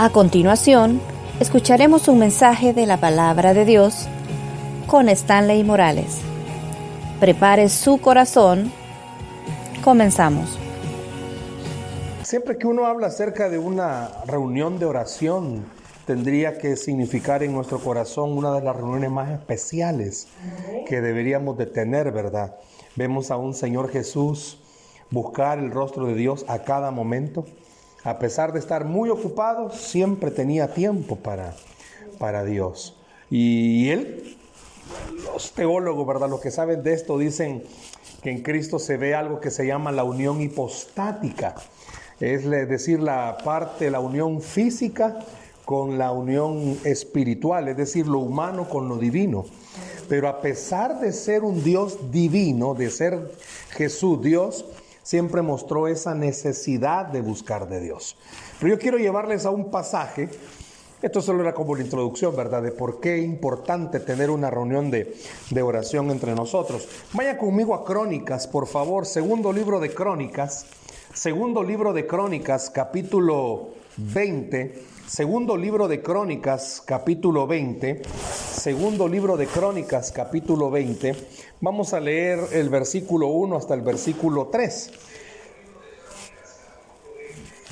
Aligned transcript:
A 0.00 0.10
continuación, 0.10 1.00
escucharemos 1.40 2.06
un 2.06 2.20
mensaje 2.20 2.72
de 2.72 2.86
la 2.86 2.98
palabra 2.98 3.52
de 3.52 3.64
Dios 3.64 4.06
con 4.86 5.08
Stanley 5.08 5.64
Morales. 5.64 6.20
Prepare 7.18 7.68
su 7.68 7.98
corazón. 8.00 8.70
Comenzamos. 9.82 10.56
Siempre 12.22 12.58
que 12.58 12.68
uno 12.68 12.86
habla 12.86 13.08
acerca 13.08 13.48
de 13.48 13.58
una 13.58 14.08
reunión 14.24 14.78
de 14.78 14.86
oración, 14.86 15.64
tendría 16.06 16.58
que 16.58 16.76
significar 16.76 17.42
en 17.42 17.52
nuestro 17.52 17.80
corazón 17.80 18.38
una 18.38 18.52
de 18.52 18.62
las 18.62 18.76
reuniones 18.76 19.10
más 19.10 19.32
especiales 19.32 20.28
que 20.86 21.00
deberíamos 21.00 21.58
de 21.58 21.66
tener, 21.66 22.12
¿verdad? 22.12 22.54
Vemos 22.94 23.32
a 23.32 23.36
un 23.36 23.52
Señor 23.52 23.90
Jesús 23.90 24.60
buscar 25.10 25.58
el 25.58 25.72
rostro 25.72 26.06
de 26.06 26.14
Dios 26.14 26.44
a 26.46 26.60
cada 26.60 26.92
momento 26.92 27.46
a 28.08 28.18
pesar 28.18 28.52
de 28.52 28.58
estar 28.58 28.84
muy 28.84 29.10
ocupado, 29.10 29.70
siempre 29.70 30.30
tenía 30.30 30.72
tiempo 30.72 31.16
para, 31.16 31.54
para 32.18 32.44
Dios. 32.44 32.96
Y 33.30 33.90
él, 33.90 34.36
los 35.24 35.52
teólogos, 35.52 36.06
¿verdad? 36.06 36.28
Los 36.28 36.40
que 36.40 36.50
saben 36.50 36.82
de 36.82 36.94
esto 36.94 37.18
dicen 37.18 37.62
que 38.22 38.30
en 38.30 38.42
Cristo 38.42 38.78
se 38.78 38.96
ve 38.96 39.14
algo 39.14 39.40
que 39.40 39.50
se 39.50 39.66
llama 39.66 39.92
la 39.92 40.04
unión 40.04 40.40
hipostática. 40.40 41.54
Es 42.20 42.48
decir, 42.48 43.00
la 43.00 43.38
parte, 43.44 43.90
la 43.90 44.00
unión 44.00 44.40
física 44.40 45.18
con 45.64 45.98
la 45.98 46.10
unión 46.10 46.78
espiritual, 46.84 47.68
es 47.68 47.76
decir, 47.76 48.06
lo 48.06 48.20
humano 48.20 48.68
con 48.68 48.88
lo 48.88 48.96
divino. 48.96 49.44
Pero 50.08 50.28
a 50.28 50.40
pesar 50.40 51.00
de 51.00 51.12
ser 51.12 51.44
un 51.44 51.62
Dios 51.62 52.10
divino, 52.10 52.74
de 52.74 52.90
ser 52.90 53.30
Jesús 53.70 54.22
Dios, 54.22 54.64
siempre 55.08 55.40
mostró 55.40 55.88
esa 55.88 56.14
necesidad 56.14 57.06
de 57.06 57.22
buscar 57.22 57.66
de 57.66 57.80
Dios. 57.80 58.14
Pero 58.60 58.74
yo 58.74 58.78
quiero 58.78 58.98
llevarles 58.98 59.46
a 59.46 59.50
un 59.50 59.70
pasaje, 59.70 60.28
esto 61.00 61.22
solo 61.22 61.40
era 61.40 61.54
como 61.54 61.74
la 61.74 61.82
introducción, 61.82 62.36
¿verdad? 62.36 62.62
De 62.62 62.72
por 62.72 63.00
qué 63.00 63.16
es 63.16 63.24
importante 63.24 64.00
tener 64.00 64.28
una 64.28 64.50
reunión 64.50 64.90
de, 64.90 65.16
de 65.48 65.62
oración 65.62 66.10
entre 66.10 66.34
nosotros. 66.34 66.86
Vaya 67.14 67.38
conmigo 67.38 67.74
a 67.74 67.86
Crónicas, 67.86 68.46
por 68.46 68.66
favor, 68.66 69.06
segundo 69.06 69.50
libro 69.50 69.80
de 69.80 69.94
Crónicas, 69.94 70.66
segundo 71.14 71.62
libro 71.62 71.94
de 71.94 72.06
Crónicas, 72.06 72.68
capítulo 72.68 73.70
20. 73.96 74.97
Segundo 75.08 75.56
libro 75.56 75.88
de 75.88 76.02
Crónicas, 76.02 76.82
capítulo 76.84 77.46
20. 77.46 78.02
Segundo 78.52 79.08
libro 79.08 79.38
de 79.38 79.46
Crónicas, 79.46 80.12
capítulo 80.12 80.70
20. 80.70 81.16
Vamos 81.62 81.94
a 81.94 82.00
leer 82.00 82.38
el 82.52 82.68
versículo 82.68 83.28
1 83.28 83.56
hasta 83.56 83.72
el 83.72 83.80
versículo 83.80 84.48
3. 84.48 84.90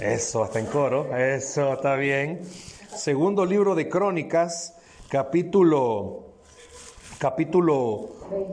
Eso, 0.01 0.45
hasta 0.45 0.61
en 0.61 0.67
coro. 0.67 1.15
Eso, 1.15 1.75
está 1.75 1.97
bien. 1.97 2.41
Segundo 2.97 3.45
libro 3.45 3.75
de 3.75 3.91
Crónicas, 3.91 4.75
capítulo 5.11 6.25
capítulo 7.19 8.09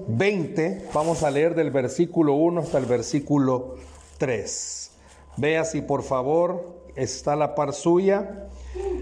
20. 0.09 0.89
Vamos 0.93 1.23
a 1.23 1.31
leer 1.31 1.55
del 1.55 1.71
versículo 1.71 2.33
1 2.33 2.59
hasta 2.59 2.79
el 2.79 2.85
versículo 2.85 3.75
3. 4.17 4.91
Vea 5.37 5.63
si 5.63 5.81
por 5.81 6.03
favor 6.03 6.83
está 6.97 7.37
la 7.37 7.55
par 7.55 7.71
suya. 7.71 8.49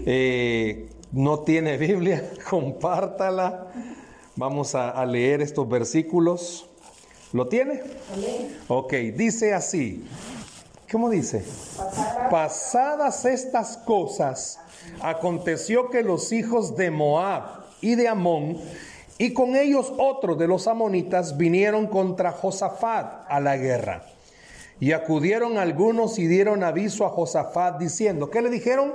Eh, 0.06 0.88
no 1.12 1.40
tiene 1.40 1.76
Biblia, 1.78 2.30
compártala. 2.48 3.68
Vamos 4.36 4.74
a, 4.74 5.04
leer 5.04 5.42
estos 5.42 5.68
versículos. 5.68 6.66
¿Lo 7.32 7.48
tiene? 7.48 7.82
Ok, 8.68 8.92
dice 9.14 9.54
así. 9.54 10.04
¿Cómo 10.90 11.08
dice? 11.08 11.44
Pasadas 12.30 13.24
estas 13.24 13.78
cosas, 13.78 14.58
aconteció 15.00 15.88
que 15.88 16.02
los 16.02 16.32
hijos 16.32 16.76
de 16.76 16.90
Moab 16.90 17.64
y 17.80 17.94
de 17.94 18.08
Amón, 18.08 18.58
y 19.16 19.32
con 19.32 19.56
ellos 19.56 19.92
otros 19.98 20.38
de 20.38 20.48
los 20.48 20.66
amonitas, 20.66 21.38
vinieron 21.38 21.86
contra 21.86 22.32
Josafat 22.32 23.24
a 23.28 23.40
la 23.40 23.56
guerra. 23.56 24.04
Y 24.82 24.90
acudieron 24.90 25.58
algunos 25.58 26.18
y 26.18 26.26
dieron 26.26 26.64
aviso 26.64 27.06
a 27.06 27.10
Josafat 27.10 27.78
diciendo, 27.78 28.28
¿qué 28.30 28.42
le 28.42 28.50
dijeron? 28.50 28.94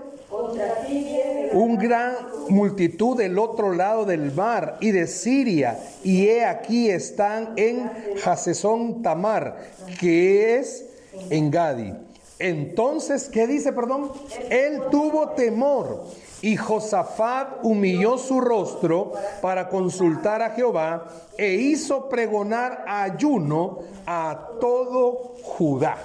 Un 1.53 1.77
gran 1.77 2.13
multitud 2.49 3.15
del 3.17 3.39
otro 3.39 3.71
lado 3.71 4.03
del 4.03 4.33
mar 4.33 4.75
y 4.81 4.91
de 4.91 5.07
Siria, 5.07 5.79
y 6.03 6.27
he 6.27 6.43
aquí 6.43 6.89
están 6.89 7.53
en 7.55 7.89
Hasesón 8.25 9.01
Tamar, 9.01 9.59
que 9.97 10.57
es 10.57 10.87
en 11.29 11.49
Gadi. 11.49 11.93
Entonces, 12.37 13.29
¿qué 13.29 13.47
dice, 13.47 13.71
perdón? 13.71 14.11
Él 14.49 14.81
tuvo 14.91 15.29
temor 15.29 16.03
y 16.41 16.55
Josafat 16.55 17.63
humilló 17.63 18.17
su 18.17 18.41
rostro 18.41 19.13
para 19.41 19.69
consultar 19.69 20.41
a 20.41 20.51
Jehová 20.51 21.07
e 21.37 21.53
hizo 21.53 22.09
pregonar 22.09 22.85
ayuno 22.87 23.79
a 24.05 24.49
todo 24.59 25.35
Judá. 25.43 25.97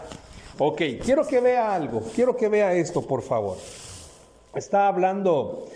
Ok, 0.59 0.82
quiero 1.03 1.26
que 1.26 1.41
vea 1.41 1.75
algo, 1.75 2.03
quiero 2.15 2.37
que 2.37 2.48
vea 2.48 2.75
esto, 2.75 3.03
por 3.03 3.22
favor. 3.22 3.56
Está 4.54 4.87
hablando 4.87 5.66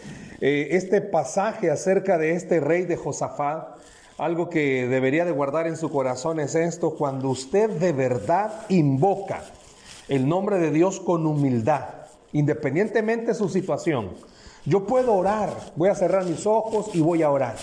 eh, 0.40 0.68
este 0.72 1.00
pasaje 1.00 1.70
acerca 1.70 2.18
de 2.18 2.32
este 2.32 2.60
rey 2.60 2.84
de 2.84 2.96
Josafat. 2.96 3.76
Algo 4.18 4.48
que 4.48 4.86
debería 4.86 5.24
de 5.24 5.32
guardar 5.32 5.66
en 5.66 5.76
su 5.76 5.90
corazón 5.90 6.40
es 6.40 6.54
esto, 6.54 6.94
cuando 6.94 7.28
usted 7.28 7.68
de 7.70 7.92
verdad 7.92 8.52
invoca 8.70 9.42
el 10.08 10.28
nombre 10.28 10.58
de 10.58 10.70
Dios 10.70 11.00
con 11.00 11.26
humildad, 11.26 11.84
independientemente 12.32 13.28
de 13.28 13.34
su 13.34 13.48
situación. 13.48 14.10
Yo 14.66 14.84
puedo 14.84 15.14
orar, 15.14 15.50
voy 15.76 15.88
a 15.88 15.94
cerrar 15.94 16.24
mis 16.24 16.44
ojos 16.46 16.90
y 16.94 17.00
voy 17.00 17.22
a 17.22 17.30
orar. 17.30 17.56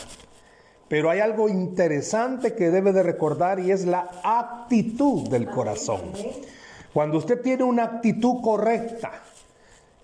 Pero 0.88 1.10
hay 1.10 1.20
algo 1.20 1.50
interesante 1.50 2.56
que 2.56 2.70
debe 2.72 2.94
de 2.94 3.04
recordar 3.04 3.60
y 3.60 3.72
es 3.72 3.86
la 3.86 4.10
actitud 4.24 5.28
del 5.30 5.50
corazón. 5.50 6.02
Cuando 6.94 7.18
usted 7.18 7.42
tiene 7.42 7.64
una 7.64 7.84
actitud 7.84 8.42
correcta, 8.42 9.12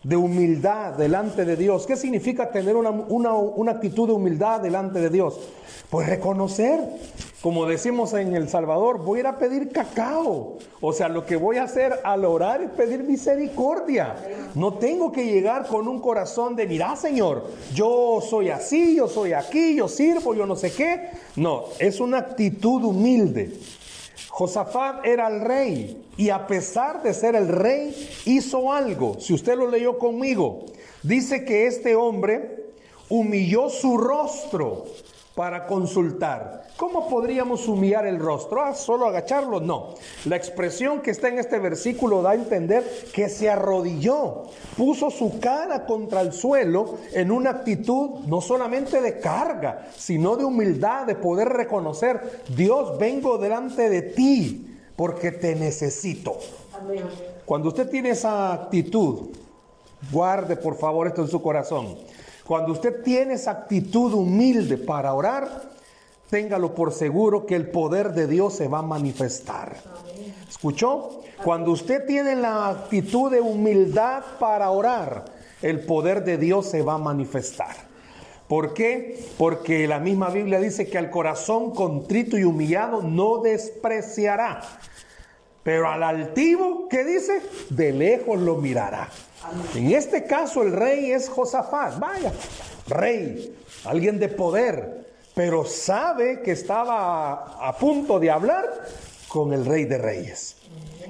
de 0.03 0.15
humildad 0.15 0.93
delante 0.93 1.45
de 1.45 1.55
Dios. 1.55 1.85
¿Qué 1.85 1.95
significa 1.95 2.51
tener 2.51 2.75
una, 2.75 3.71
actitud 3.71 4.07
de 4.07 4.13
humildad 4.13 4.61
delante 4.61 4.99
de 4.99 5.09
Dios? 5.09 5.39
Pues 5.89 6.07
reconocer, 6.07 6.79
como 7.41 7.65
decimos 7.65 8.13
en 8.13 8.35
El 8.35 8.49
Salvador, 8.49 8.99
voy 8.99 9.19
a 9.19 9.21
ir 9.21 9.27
a 9.27 9.37
pedir 9.37 9.71
cacao. 9.71 10.57
O 10.81 10.91
sea, 10.91 11.07
lo 11.07 11.25
que 11.25 11.37
voy 11.37 11.55
a 11.55 11.63
hacer 11.63 11.97
al 12.03 12.25
orar 12.25 12.61
es 12.61 12.69
pedir 12.71 13.03
misericordia. 13.03 14.15
No 14.55 14.73
tengo 14.73 15.13
que 15.13 15.25
llegar 15.25 15.65
con 15.67 15.87
un 15.87 16.01
corazón 16.01 16.57
de, 16.57 16.67
mira 16.67 16.97
Señor, 16.97 17.49
yo 17.73 18.19
soy 18.21 18.49
así, 18.49 18.95
yo 18.95 19.07
soy 19.07 19.31
aquí, 19.31 19.75
yo 19.75 19.87
sirvo, 19.87 20.35
yo 20.35 20.45
no 20.45 20.57
sé 20.57 20.73
qué. 20.73 21.11
No, 21.37 21.65
es 21.79 22.01
una 22.01 22.17
actitud 22.17 22.83
humilde. 22.83 23.57
Josafat 24.27 25.05
era 25.05 25.27
el 25.29 25.39
rey 25.39 26.05
y 26.17 26.31
a 26.31 26.45
pesar 26.45 27.03
de 27.03 27.13
ser 27.13 27.35
el 27.35 27.47
rey 27.47 28.09
hizo 28.25 28.73
algo. 28.73 29.17
Si 29.17 29.33
usted 29.33 29.55
lo 29.55 29.69
leyó 29.69 29.97
conmigo, 29.97 30.65
dice 31.03 31.45
que 31.45 31.67
este 31.67 31.95
hombre 31.95 32.65
humilló 33.07 33.69
su 33.69 33.97
rostro 33.97 34.85
para 35.39 35.67
consultar. 35.67 36.63
¿Cómo 36.75 37.07
podríamos 37.07 37.65
humillar 37.69 38.05
el 38.05 38.19
rostro? 38.19 38.61
¿Ah, 38.61 38.73
¿Solo 38.73 39.05
agacharlo? 39.05 39.61
No. 39.61 39.95
La 40.25 40.35
expresión 40.35 40.99
que 40.99 41.11
está 41.11 41.29
en 41.29 41.39
este 41.39 41.59
versículo 41.59 42.21
da 42.21 42.31
a 42.31 42.35
entender 42.35 42.83
que 43.13 43.29
se 43.29 43.49
arrodilló, 43.49 44.47
puso 44.75 45.09
su 45.09 45.39
cara 45.39 45.85
contra 45.85 46.19
el 46.19 46.33
suelo 46.33 46.97
en 47.13 47.31
una 47.31 47.51
actitud 47.51 48.19
no 48.27 48.41
solamente 48.41 48.99
de 48.99 49.17
carga, 49.21 49.87
sino 49.95 50.35
de 50.35 50.43
humildad, 50.43 51.07
de 51.07 51.15
poder 51.15 51.47
reconocer, 51.47 52.41
Dios, 52.53 52.97
vengo 52.99 53.37
delante 53.37 53.89
de 53.89 54.01
ti 54.01 54.77
porque 54.97 55.31
te 55.31 55.55
necesito. 55.55 56.35
Cuando 57.45 57.69
usted 57.69 57.89
tiene 57.89 58.09
esa 58.09 58.51
actitud, 58.51 59.29
guarde 60.11 60.57
por 60.57 60.75
favor 60.75 61.07
esto 61.07 61.21
en 61.21 61.29
su 61.29 61.41
corazón. 61.41 61.95
Cuando 62.49 62.71
usted 62.71 63.03
tiene 63.03 63.35
esa 63.35 63.51
actitud 63.51 64.11
humilde 64.11 64.77
para 64.77 65.13
orar, 65.13 65.69
téngalo 66.31 66.73
por 66.73 66.91
seguro 66.91 67.45
que 67.45 67.55
el 67.55 67.69
poder 67.69 68.13
de 68.13 68.25
Dios 68.25 68.55
se 68.55 68.67
va 68.67 68.79
a 68.79 68.81
manifestar. 68.81 69.75
¿Escuchó? 70.49 71.21
Cuando 71.43 71.69
usted 71.69 72.07
tiene 72.07 72.35
la 72.35 72.69
actitud 72.69 73.29
de 73.29 73.39
humildad 73.39 74.23
para 74.39 74.71
orar, 74.71 75.25
el 75.61 75.81
poder 75.81 76.23
de 76.23 76.39
Dios 76.39 76.65
se 76.65 76.81
va 76.81 76.95
a 76.95 76.97
manifestar. 76.97 77.75
¿Por 78.47 78.73
qué? 78.73 79.23
Porque 79.37 79.87
la 79.87 79.99
misma 79.99 80.31
Biblia 80.31 80.59
dice 80.59 80.89
que 80.89 80.97
al 80.97 81.11
corazón 81.11 81.69
contrito 81.75 82.35
y 82.35 82.45
humillado 82.45 83.03
no 83.03 83.43
despreciará. 83.43 84.61
Pero 85.69 85.87
al 85.87 86.01
altivo, 86.01 86.87
¿qué 86.89 87.05
dice? 87.05 87.43
De 87.69 87.91
lejos 87.91 88.39
lo 88.39 88.55
mirará. 88.55 89.07
En 89.75 89.91
este 89.91 90.23
caso 90.23 90.63
el 90.63 90.71
rey 90.71 91.11
es 91.11 91.29
Josafat, 91.29 91.99
vaya, 91.99 92.33
rey, 92.87 93.55
alguien 93.85 94.17
de 94.17 94.29
poder, 94.29 95.05
pero 95.35 95.65
sabe 95.65 96.41
que 96.41 96.53
estaba 96.53 97.67
a 97.67 97.77
punto 97.77 98.19
de 98.19 98.31
hablar 98.31 98.65
con 99.27 99.53
el 99.53 99.63
rey 99.63 99.85
de 99.85 99.99
reyes. 99.99 100.55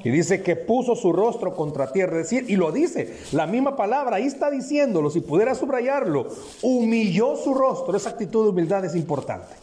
Y 0.03 0.09
dice 0.09 0.43
que 0.43 0.57
puso 0.57 0.93
su 0.93 1.13
rostro 1.13 1.55
contra 1.55 1.93
tierra, 1.93 2.19
es 2.19 2.29
decir, 2.29 2.43
y 2.49 2.57
lo 2.57 2.73
dice, 2.73 3.17
la 3.31 3.47
misma 3.47 3.77
palabra, 3.77 4.17
ahí 4.17 4.25
está 4.25 4.51
diciéndolo, 4.51 5.09
si 5.09 5.21
pudiera 5.21 5.55
subrayarlo, 5.55 6.27
humilló 6.63 7.37
su 7.37 7.53
rostro, 7.53 7.95
esa 7.95 8.09
actitud 8.09 8.43
de 8.43 8.49
humildad 8.49 8.83
es 8.83 8.95
importante. 8.95 9.58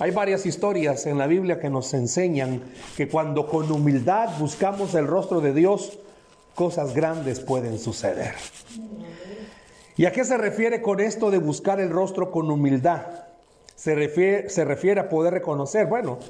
Hay 0.00 0.12
varias 0.12 0.46
historias 0.46 1.06
en 1.06 1.18
la 1.18 1.26
Biblia 1.26 1.58
que 1.58 1.70
nos 1.70 1.92
enseñan 1.92 2.62
que 2.96 3.08
cuando 3.08 3.48
con 3.48 3.70
humildad 3.72 4.38
buscamos 4.38 4.94
el 4.94 5.08
rostro 5.08 5.40
de 5.40 5.52
Dios, 5.52 5.98
cosas 6.54 6.94
grandes 6.94 7.40
pueden 7.40 7.80
suceder. 7.80 8.34
¿Y 9.96 10.04
a 10.06 10.12
qué 10.12 10.24
se 10.24 10.38
refiere 10.38 10.82
con 10.82 11.00
esto 11.00 11.32
de 11.32 11.38
buscar 11.38 11.80
el 11.80 11.90
rostro 11.90 12.30
con 12.30 12.48
humildad? 12.48 13.06
Se 13.74 13.96
refiere, 13.96 14.48
se 14.50 14.64
refiere 14.64 15.00
a 15.00 15.08
poder 15.08 15.34
reconocer, 15.34 15.86
bueno, 15.86 16.20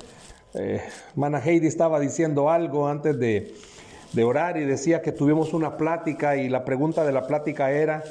eh, 0.55 0.81
Mana 1.15 1.39
Heidi 1.39 1.67
estaba 1.67 2.01
diciendo 2.01 2.49
algo 2.49 2.89
antes 2.89 3.19
de, 3.19 3.55
de 4.15 4.25
orar 4.25 4.57
y 4.57 4.65
decía 4.65 5.03
que 5.03 5.13
tuvimos 5.13 5.53
una 5.53 5.77
plática 5.77 6.37
y 6.37 6.49
la 6.49 6.65
pregunta 6.65 7.05
de 7.05 7.13
la 7.13 7.27
plática 7.27 7.71
era, 7.71 8.03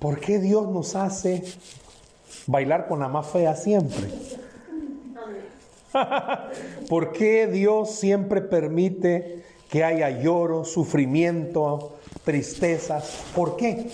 ¿por 0.00 0.18
qué 0.18 0.40
Dios 0.40 0.68
nos 0.68 0.96
hace 0.96 1.44
bailar 2.46 2.88
con 2.88 3.00
la 3.00 3.08
más 3.08 3.26
fea 3.28 3.54
siempre? 3.54 4.08
¿Por 6.88 7.12
qué 7.12 7.46
Dios 7.46 7.90
siempre 7.90 8.40
permite 8.40 9.44
que 9.70 9.84
haya 9.84 10.10
lloro, 10.10 10.64
sufrimiento, 10.64 11.96
tristezas? 12.24 13.24
¿Por 13.34 13.56
qué? 13.56 13.90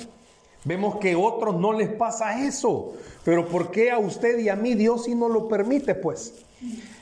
Vemos 0.65 0.97
que 0.97 1.13
a 1.13 1.19
otros 1.19 1.57
no 1.57 1.73
les 1.73 1.89
pasa 1.89 2.47
eso, 2.47 2.93
pero 3.25 3.49
¿por 3.49 3.71
qué 3.71 3.91
a 3.91 3.99
usted 3.99 4.39
y 4.39 4.49
a 4.49 4.57
mí 4.57 4.75
Dios 4.75 5.05
sí 5.05 5.15
no 5.15 5.29
lo 5.29 5.49
permite, 5.49 5.95
pues? 5.95 6.35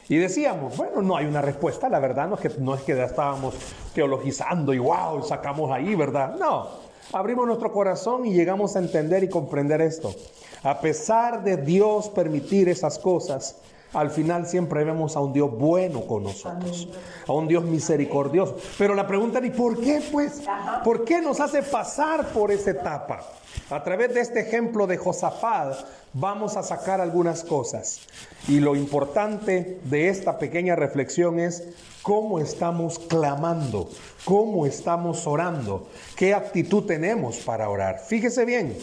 Y 0.08 0.16
decíamos, 0.16 0.76
bueno, 0.76 1.02
no 1.02 1.16
hay 1.16 1.26
una 1.26 1.42
respuesta, 1.42 1.88
la 1.88 2.00
verdad, 2.00 2.28
no 2.28 2.36
es 2.36 2.40
que, 2.40 2.50
no 2.60 2.74
es 2.74 2.82
que 2.82 3.00
estábamos 3.00 3.54
teologizando 3.94 4.72
y 4.72 4.78
wow, 4.78 5.22
sacamos 5.22 5.70
ahí, 5.70 5.94
¿verdad? 5.94 6.36
No, 6.36 6.68
abrimos 7.12 7.46
nuestro 7.46 7.70
corazón 7.70 8.26
y 8.26 8.32
llegamos 8.32 8.76
a 8.76 8.78
entender 8.78 9.22
y 9.24 9.28
comprender 9.28 9.80
esto. 9.82 10.14
A 10.62 10.80
pesar 10.80 11.42
de 11.42 11.56
Dios 11.56 12.08
permitir 12.10 12.68
esas 12.68 12.98
cosas, 12.98 13.56
al 13.92 14.10
final 14.10 14.46
siempre 14.46 14.84
vemos 14.84 15.16
a 15.16 15.20
un 15.20 15.32
Dios 15.32 15.50
bueno 15.50 16.02
con 16.02 16.22
nosotros, 16.22 16.88
a 17.26 17.32
un 17.32 17.48
Dios 17.48 17.64
misericordioso. 17.64 18.56
Pero 18.78 18.94
la 18.94 19.06
pregunta 19.06 19.40
es, 19.40 19.46
¿y 19.46 19.50
por 19.50 19.80
qué 19.80 20.00
pues? 20.12 20.42
¿Por 20.84 21.04
qué 21.04 21.20
nos 21.20 21.40
hace 21.40 21.62
pasar 21.62 22.28
por 22.28 22.52
esa 22.52 22.70
etapa? 22.70 23.20
A 23.68 23.82
través 23.82 24.14
de 24.14 24.20
este 24.20 24.40
ejemplo 24.40 24.86
de 24.86 24.96
Josafat 24.96 25.74
vamos 26.12 26.56
a 26.56 26.62
sacar 26.62 27.00
algunas 27.00 27.42
cosas. 27.42 28.00
Y 28.46 28.60
lo 28.60 28.76
importante 28.76 29.80
de 29.84 30.08
esta 30.08 30.38
pequeña 30.38 30.76
reflexión 30.76 31.40
es 31.40 31.64
cómo 32.02 32.38
estamos 32.38 32.98
clamando, 32.98 33.88
cómo 34.24 34.66
estamos 34.66 35.26
orando, 35.26 35.88
qué 36.16 36.32
actitud 36.34 36.84
tenemos 36.84 37.38
para 37.38 37.68
orar. 37.68 37.98
Fíjese 38.06 38.44
bien, 38.44 38.76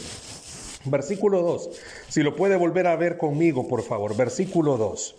versículo 0.89 1.41
2. 1.41 1.69
Si 2.09 2.23
lo 2.23 2.35
puede 2.35 2.55
volver 2.55 2.87
a 2.87 2.95
ver 2.95 3.17
conmigo, 3.17 3.67
por 3.67 3.83
favor. 3.83 4.15
Versículo 4.15 4.77
2. 4.77 5.15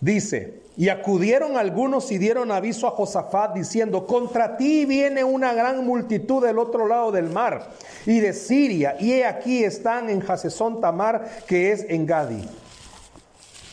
Dice, 0.00 0.62
y 0.76 0.88
acudieron 0.88 1.56
algunos 1.56 2.10
y 2.10 2.18
dieron 2.18 2.50
aviso 2.50 2.88
a 2.88 2.90
Josafat 2.90 3.54
diciendo, 3.54 4.04
contra 4.06 4.56
ti 4.56 4.84
viene 4.84 5.22
una 5.22 5.52
gran 5.52 5.86
multitud 5.86 6.44
del 6.44 6.58
otro 6.58 6.88
lado 6.88 7.12
del 7.12 7.30
mar 7.30 7.70
y 8.04 8.18
de 8.18 8.32
Siria, 8.32 8.96
y 8.98 9.12
he 9.12 9.24
aquí 9.24 9.62
están 9.62 10.10
en 10.10 10.20
Hasesón 10.28 10.80
Tamar, 10.80 11.44
que 11.46 11.70
es 11.70 11.86
en 11.88 12.04
Gadi. 12.04 12.42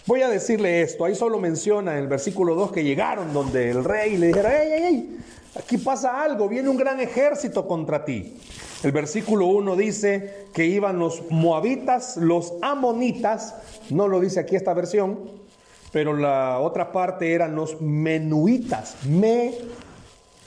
Voy 0.06 0.22
a 0.22 0.30
decirle 0.30 0.82
esto, 0.82 1.06
ahí 1.06 1.16
solo 1.16 1.40
menciona 1.40 1.94
en 1.94 2.00
el 2.00 2.08
versículo 2.08 2.54
2 2.54 2.74
que 2.74 2.84
llegaron 2.84 3.34
donde 3.34 3.72
el 3.72 3.84
rey 3.84 4.18
le 4.18 4.28
dijera, 4.28 4.62
ey, 4.62 4.72
ey, 4.72 4.84
ey, 4.84 5.18
aquí 5.56 5.78
pasa 5.78 6.22
algo, 6.22 6.48
viene 6.48 6.70
un 6.70 6.78
gran 6.78 7.00
ejército 7.00 7.68
contra 7.68 8.06
ti. 8.06 8.38
El 8.82 8.94
versículo 8.94 9.48
1 9.48 9.76
dice 9.76 10.46
que 10.54 10.66
iban 10.66 11.00
los 11.00 11.30
moabitas, 11.30 12.16
los 12.16 12.54
amonitas, 12.62 13.56
no 13.90 14.08
lo 14.08 14.22
dice 14.22 14.40
aquí 14.40 14.56
esta 14.56 14.74
versión, 14.74 15.20
pero 15.92 16.16
la 16.16 16.60
otra 16.60 16.94
parte 16.94 17.34
eran 17.34 17.56
los 17.56 17.82
menuitas, 17.82 18.96
me, 19.06 19.54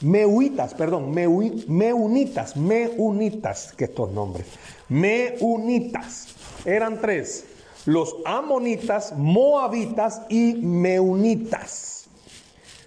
meuitas, 0.00 0.73
perdón, 0.73 1.11
meunitas, 1.11 2.56
meunitas, 2.56 3.73
que 3.75 3.84
estos 3.84 4.11
nombres, 4.12 4.46
meunitas, 4.88 6.28
eran 6.64 7.02
tres, 7.02 7.44
los 7.85 8.17
amonitas, 8.25 9.12
moabitas 9.14 10.23
y 10.31 10.55
meunitas. 10.55 12.06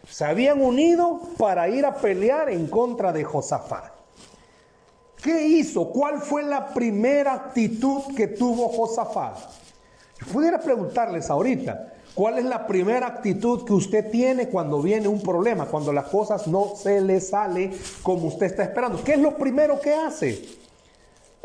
Se 0.09 0.25
habían 0.25 0.59
unido 0.59 1.19
para 1.37 1.69
ir 1.69 1.85
a 1.85 1.95
pelear 1.95 2.49
en 2.49 2.65
contra 2.65 3.13
de 3.13 3.23
Josafat. 3.23 3.95
¿Qué 5.25 5.43
hizo? 5.43 5.89
¿Cuál 5.89 6.19
fue 6.19 6.43
la 6.43 6.67
primera 6.67 7.33
actitud 7.33 8.15
que 8.15 8.27
tuvo 8.27 8.69
Josafat? 8.69 9.35
Yo 10.19 10.27
pudiera 10.31 10.59
preguntarles 10.59 11.31
ahorita, 11.31 11.93
¿cuál 12.13 12.37
es 12.37 12.45
la 12.45 12.67
primera 12.67 13.07
actitud 13.07 13.65
que 13.65 13.73
usted 13.73 14.11
tiene 14.11 14.49
cuando 14.49 14.83
viene 14.83 15.07
un 15.07 15.19
problema, 15.23 15.65
cuando 15.65 15.91
las 15.91 16.05
cosas 16.09 16.45
no 16.45 16.75
se 16.75 17.01
le 17.01 17.19
sale 17.19 17.71
como 18.03 18.27
usted 18.27 18.45
está 18.45 18.65
esperando? 18.65 19.03
¿Qué 19.03 19.13
es 19.13 19.19
lo 19.19 19.35
primero 19.35 19.81
que 19.81 19.95
hace? 19.95 20.45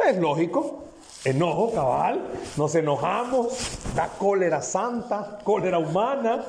Es 0.06 0.16
lógico, 0.18 0.84
enojo 1.24 1.72
cabal, 1.72 2.20
nos 2.58 2.74
enojamos, 2.74 3.78
da 3.96 4.08
cólera 4.08 4.60
santa, 4.60 5.38
cólera 5.42 5.78
humana, 5.78 6.44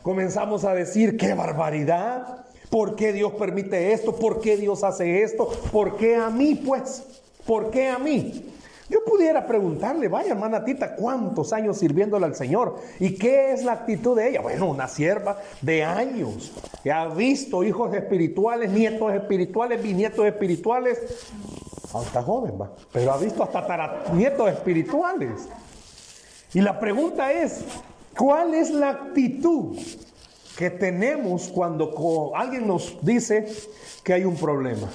comenzamos 0.00 0.64
a 0.64 0.72
decir, 0.72 1.18
qué 1.18 1.34
barbaridad, 1.34 2.46
¿Por 2.70 2.94
qué 2.94 3.12
Dios 3.12 3.32
permite 3.32 3.92
esto? 3.92 4.14
¿Por 4.14 4.40
qué 4.40 4.56
Dios 4.56 4.84
hace 4.84 5.22
esto? 5.22 5.48
¿Por 5.72 5.96
qué 5.96 6.14
a 6.14 6.30
mí, 6.30 6.54
pues? 6.54 7.02
¿Por 7.44 7.70
qué 7.70 7.88
a 7.88 7.98
mí? 7.98 8.46
Yo 8.88 9.04
pudiera 9.04 9.46
preguntarle, 9.46 10.08
vaya 10.08 10.32
hermana 10.32 10.64
Tita, 10.64 10.96
¿cuántos 10.96 11.52
años 11.52 11.78
sirviéndole 11.78 12.26
al 12.26 12.34
Señor? 12.34 12.76
¿Y 12.98 13.14
qué 13.14 13.52
es 13.52 13.64
la 13.64 13.72
actitud 13.72 14.16
de 14.16 14.30
ella? 14.30 14.40
Bueno, 14.40 14.68
una 14.68 14.88
sierva 14.88 15.38
de 15.60 15.84
años, 15.84 16.52
que 16.82 16.90
ha 16.90 17.06
visto 17.06 17.62
hijos 17.62 17.94
espirituales, 17.94 18.70
nietos 18.70 19.12
espirituales, 19.14 19.80
bisnietos 19.80 20.26
espirituales. 20.26 20.98
Está 22.04 22.22
joven, 22.22 22.60
va, 22.60 22.72
pero 22.92 23.12
ha 23.12 23.16
visto 23.16 23.44
hasta 23.44 24.12
nietos 24.12 24.50
espirituales. 24.50 25.48
Y 26.52 26.60
la 26.60 26.78
pregunta 26.80 27.32
es, 27.32 27.64
¿cuál 28.16 28.54
es 28.54 28.70
la 28.70 28.90
actitud 28.90 29.76
que 30.56 30.70
tenemos 30.70 31.48
cuando 31.48 32.32
alguien 32.34 32.66
nos 32.66 32.98
dice 33.02 33.46
que 34.02 34.12
hay 34.12 34.24
un 34.24 34.36
problema. 34.36 34.88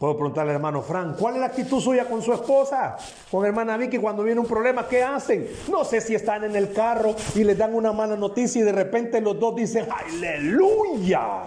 Puedo 0.00 0.14
preguntarle 0.14 0.52
al 0.52 0.56
hermano 0.56 0.80
Frank, 0.80 1.16
¿cuál 1.18 1.34
es 1.34 1.40
la 1.40 1.48
actitud 1.48 1.78
suya 1.78 2.06
con 2.06 2.22
su 2.22 2.32
esposa? 2.32 2.96
Con 3.30 3.44
hermana 3.44 3.76
Vicky, 3.76 3.98
cuando 3.98 4.22
viene 4.22 4.40
un 4.40 4.46
problema, 4.46 4.88
¿qué 4.88 5.02
hacen? 5.02 5.46
No 5.70 5.84
sé 5.84 6.00
si 6.00 6.14
están 6.14 6.42
en 6.42 6.56
el 6.56 6.72
carro 6.72 7.14
y 7.34 7.44
les 7.44 7.58
dan 7.58 7.74
una 7.74 7.92
mala 7.92 8.16
noticia 8.16 8.62
y 8.62 8.64
de 8.64 8.72
repente 8.72 9.20
los 9.20 9.38
dos 9.38 9.56
dicen, 9.56 9.86
aleluya, 9.90 11.42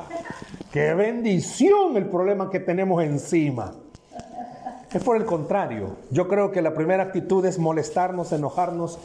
qué 0.72 0.94
bendición 0.94 1.98
el 1.98 2.06
problema 2.06 2.52
que 2.52 2.60
tenemos 2.60 3.04
encima. 3.04 3.74
Es 4.94 5.02
por 5.02 5.18
el 5.18 5.26
contrario, 5.26 5.98
yo 6.12 6.28
creo 6.28 6.52
que 6.52 6.62
la 6.62 6.76
primera 6.76 7.02
actitud 7.02 7.44
es 7.48 7.58
molestarnos, 7.58 8.32
enojarnos 8.34 9.00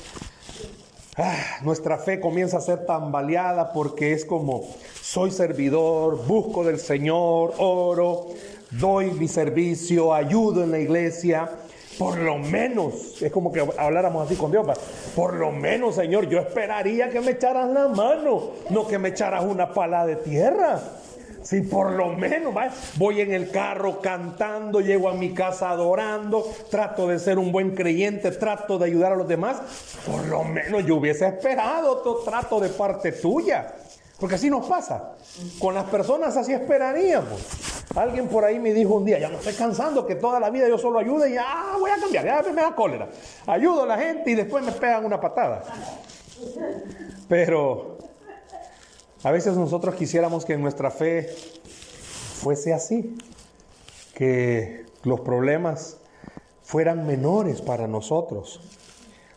Ah, 1.21 1.59
nuestra 1.63 1.99
fe 1.99 2.21
comienza 2.21 2.59
a 2.59 2.61
ser 2.61 2.87
tambaleada 2.87 3.73
porque 3.73 4.13
es 4.13 4.25
como 4.25 4.63
soy 5.03 5.33
servidor, 5.33 6.25
busco 6.29 6.63
del 6.63 6.79
Señor, 6.79 7.55
oro, 7.59 8.29
doy 8.71 9.11
mi 9.11 9.27
servicio, 9.27 10.15
ayudo 10.15 10.63
en 10.63 10.71
la 10.71 10.79
iglesia. 10.79 11.51
Por 11.99 12.19
lo 12.19 12.39
menos, 12.39 13.21
es 13.21 13.33
como 13.33 13.51
que 13.51 13.67
habláramos 13.77 14.27
así 14.27 14.37
con 14.37 14.53
Dios, 14.53 14.65
por 15.17 15.35
lo 15.35 15.51
menos, 15.51 15.97
Señor, 15.97 16.29
yo 16.29 16.39
esperaría 16.39 17.11
que 17.11 17.21
me 17.21 17.33
echaras 17.33 17.69
la 17.69 17.89
mano, 17.89 18.51
no 18.71 18.87
que 18.87 19.01
me 19.01 19.09
echaras 19.09 19.43
una 19.45 19.73
pala 19.75 20.07
de 20.07 20.15
tierra. 20.15 20.81
Si 21.49 21.63
por 21.63 21.93
lo 21.93 22.09
menos 22.11 22.53
voy 22.97 23.23
en 23.23 23.33
el 23.33 23.51
carro 23.51 24.03
cantando, 24.03 24.83
llego 24.83 25.09
a 25.09 25.15
mi 25.15 25.33
casa 25.33 25.71
adorando, 25.71 26.45
trato 26.71 27.09
de 27.09 27.19
ser 27.19 27.39
un 27.39 27.53
buen 27.53 27.75
creyente, 27.75 28.31
trato 28.33 28.77
de 28.77 28.85
ayudar 28.85 29.13
a 29.13 29.17
los 29.17 29.27
demás, 29.27 29.57
por 30.05 30.27
lo 30.27 30.45
menos 30.45 30.85
yo 30.85 30.97
hubiese 30.97 31.27
esperado 31.27 31.91
otro 31.91 32.17
trato 32.17 32.61
de 32.61 32.69
parte 32.69 33.13
tuya. 33.13 33.75
Porque 34.21 34.35
así 34.35 34.51
nos 34.51 34.67
pasa. 34.67 35.15
Con 35.59 35.75
las 35.75 35.85
personas 35.85 36.37
así 36.37 36.53
esperaríamos. 36.53 37.41
Alguien 37.97 38.29
por 38.29 38.45
ahí 38.45 38.59
me 38.59 38.75
dijo 38.75 38.97
un 38.97 39.07
día, 39.07 39.19
ya 39.19 39.31
no 39.31 39.39
estoy 39.39 39.55
cansando 39.55 40.07
que 40.07 40.17
toda 40.17 40.39
la 40.39 40.51
vida 40.51 40.69
yo 40.69 40.77
solo 40.77 40.99
ayude 40.99 41.31
y 41.31 41.33
ya 41.33 41.77
voy 41.81 41.91
a 41.91 41.97
cambiar, 41.97 42.27
ya 42.27 42.43
me 42.53 42.61
da 42.61 42.75
cólera. 42.75 43.09
Ayudo 43.47 43.85
a 43.85 43.87
la 43.87 43.97
gente 43.97 44.33
y 44.33 44.35
después 44.35 44.63
me 44.63 44.73
pegan 44.73 45.07
una 45.07 45.19
patada. 45.19 45.63
Pero 47.27 47.98
a 49.23 49.31
veces 49.31 49.57
nosotros 49.57 49.95
quisiéramos 49.95 50.45
que 50.45 50.57
nuestra 50.57 50.91
fe 50.91 51.35
fuese 52.41 52.73
así, 52.73 53.17
que 54.15 54.87
los 55.03 55.21
problemas 55.21 55.99
fueran 56.63 57.07
menores 57.07 57.61
para 57.61 57.87
nosotros. 57.87 58.61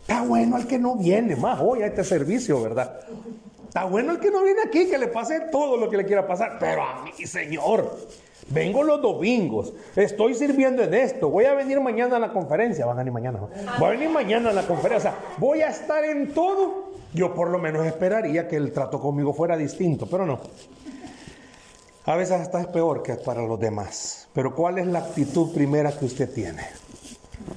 Está 0.02 0.24
bueno 0.24 0.56
al 0.56 0.68
que 0.68 0.78
no 0.78 0.96
viene, 0.96 1.36
más 1.36 1.60
hoy 1.62 1.82
a 1.84 1.88
este 1.88 2.04
servicio, 2.04 2.62
¿verdad? 2.62 3.00
Está 3.68 3.86
bueno 3.86 4.12
el 4.12 4.20
que 4.20 4.30
no 4.30 4.44
viene 4.44 4.62
aquí, 4.66 4.90
que 4.90 4.98
le 4.98 5.08
pase 5.08 5.40
todo 5.52 5.78
lo 5.78 5.90
que 5.90 5.98
le 5.98 6.06
quiera 6.06 6.28
pasar. 6.28 6.58
Pero 6.60 6.84
a 6.84 7.04
mí, 7.04 7.26
Señor, 7.26 7.98
vengo 8.50 8.84
los 8.84 9.02
domingos, 9.02 9.74
estoy 9.96 10.36
sirviendo 10.36 10.84
en 10.84 10.94
esto, 10.94 11.30
voy 11.30 11.46
a 11.46 11.54
venir 11.54 11.80
mañana 11.80 12.18
a 12.18 12.20
la 12.20 12.34
conferencia, 12.34 12.86
van 12.86 12.98
a 12.98 13.00
venir 13.00 13.14
mañana, 13.14 13.40
voy 13.80 13.88
a 13.88 13.92
venir 13.92 14.10
mañana 14.10 14.50
a 14.50 14.54
la 14.54 14.68
conferencia, 14.68 15.16
voy 15.38 15.62
a 15.62 15.70
estar 15.70 16.04
en 16.04 16.34
todo. 16.34 16.91
Yo 17.14 17.34
por 17.34 17.50
lo 17.50 17.60
menos 17.60 17.86
esperaría 17.86 18.48
que 18.48 18.56
el 18.56 18.72
trato 18.72 19.00
conmigo 19.00 19.34
fuera 19.34 19.58
distinto, 19.58 20.08
pero 20.08 20.26
no. 20.26 20.40
A 22.06 22.16
veces 22.16 22.40
hasta 22.42 22.62
es 22.62 22.68
peor 22.68 23.04
que 23.04 23.16
para 23.16 23.42
los 23.44 23.60
demás. 23.60 24.28
Pero 24.34 24.56
¿cuál 24.56 24.80
es 24.80 24.88
la 24.88 25.00
actitud 25.00 25.54
primera 25.54 25.92
que 25.92 26.06
usted 26.06 26.34
tiene? 26.34 26.64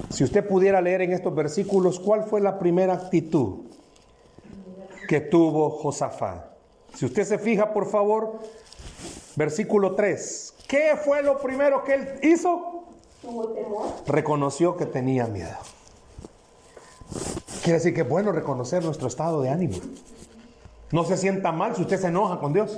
Si 0.09 0.23
usted 0.23 0.47
pudiera 0.47 0.81
leer 0.81 1.01
en 1.01 1.13
estos 1.13 1.33
versículos, 1.33 1.99
¿cuál 1.99 2.23
fue 2.23 2.41
la 2.41 2.59
primera 2.59 2.93
actitud 2.93 3.65
que 5.07 5.21
tuvo 5.21 5.69
Josafat? 5.69 6.45
Si 6.93 7.05
usted 7.05 7.23
se 7.23 7.37
fija, 7.37 7.73
por 7.73 7.89
favor, 7.89 8.39
versículo 9.35 9.95
3. 9.95 10.53
¿Qué 10.67 10.93
fue 11.03 11.21
lo 11.21 11.39
primero 11.39 11.83
que 11.83 11.93
él 11.93 12.19
hizo? 12.23 12.83
Reconoció 14.07 14.77
que 14.77 14.85
tenía 14.85 15.27
miedo. 15.27 15.57
Quiere 17.65 17.79
decir 17.79 17.95
que 17.95 18.01
es 18.01 18.07
bueno 18.07 18.31
reconocer 18.31 18.83
nuestro 18.83 19.07
estado 19.07 19.41
de 19.41 19.49
ánimo. 19.49 19.77
No 20.91 21.03
se 21.03 21.17
sienta 21.17 21.51
mal 21.51 21.75
si 21.75 21.81
usted 21.81 21.99
se 21.99 22.09
enoja 22.09 22.39
con 22.39 22.53
Dios. 22.53 22.77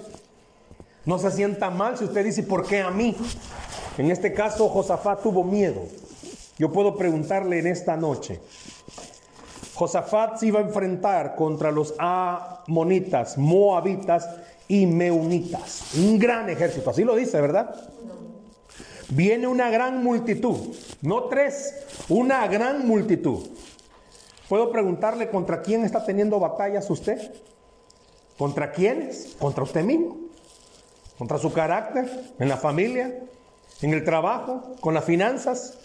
No 1.03 1.19
se 1.19 1.29
sienta 1.29 1.69
mal 1.69 1.97
si 1.97 2.05
usted 2.05 2.23
dice, 2.23 2.43
¿por 2.43 2.65
qué 2.65 2.79
a 2.79 2.89
mí? 2.89 3.13
En 3.97 4.09
este 4.09 4.31
caso, 4.31 4.69
Josafat 4.69 5.21
tuvo 5.21 5.43
miedo. 5.43 5.81
Yo 6.57 6.71
puedo 6.71 6.95
preguntarle 6.95 7.59
en 7.59 7.67
esta 7.67 7.97
noche. 7.97 8.39
Josafat 9.73 10.37
se 10.37 10.47
iba 10.47 10.61
a 10.61 10.63
enfrentar 10.63 11.35
contra 11.35 11.69
los 11.69 11.93
amonitas, 11.97 13.37
moabitas 13.37 14.29
y 14.69 14.85
meunitas. 14.85 15.95
Un 15.97 16.17
gran 16.17 16.49
ejército, 16.49 16.91
así 16.91 17.03
lo 17.03 17.13
dice, 17.13 17.41
¿verdad? 17.41 17.75
Viene 19.09 19.47
una 19.47 19.69
gran 19.69 20.01
multitud, 20.01 20.55
no 21.01 21.23
tres, 21.25 21.75
una 22.07 22.47
gran 22.47 22.87
multitud. 22.87 23.49
¿Puedo 24.49 24.71
preguntarle 24.71 25.29
contra 25.29 25.61
quién 25.61 25.83
está 25.83 26.05
teniendo 26.05 26.39
batallas 26.39 26.89
usted? 26.89 27.33
¿Contra 28.37 28.71
quiénes? 28.71 29.35
¿Contra 29.39 29.63
usted 29.63 29.83
mismo? 29.83 30.17
¿Contra 31.17 31.37
su 31.37 31.51
carácter? 31.51 32.33
¿En 32.39 32.47
la 32.47 32.57
familia? 32.57 33.23
¿En 33.81 33.93
el 33.93 34.03
trabajo? 34.03 34.75
¿Con 34.79 34.93
las 34.93 35.03
finanzas? 35.03 35.77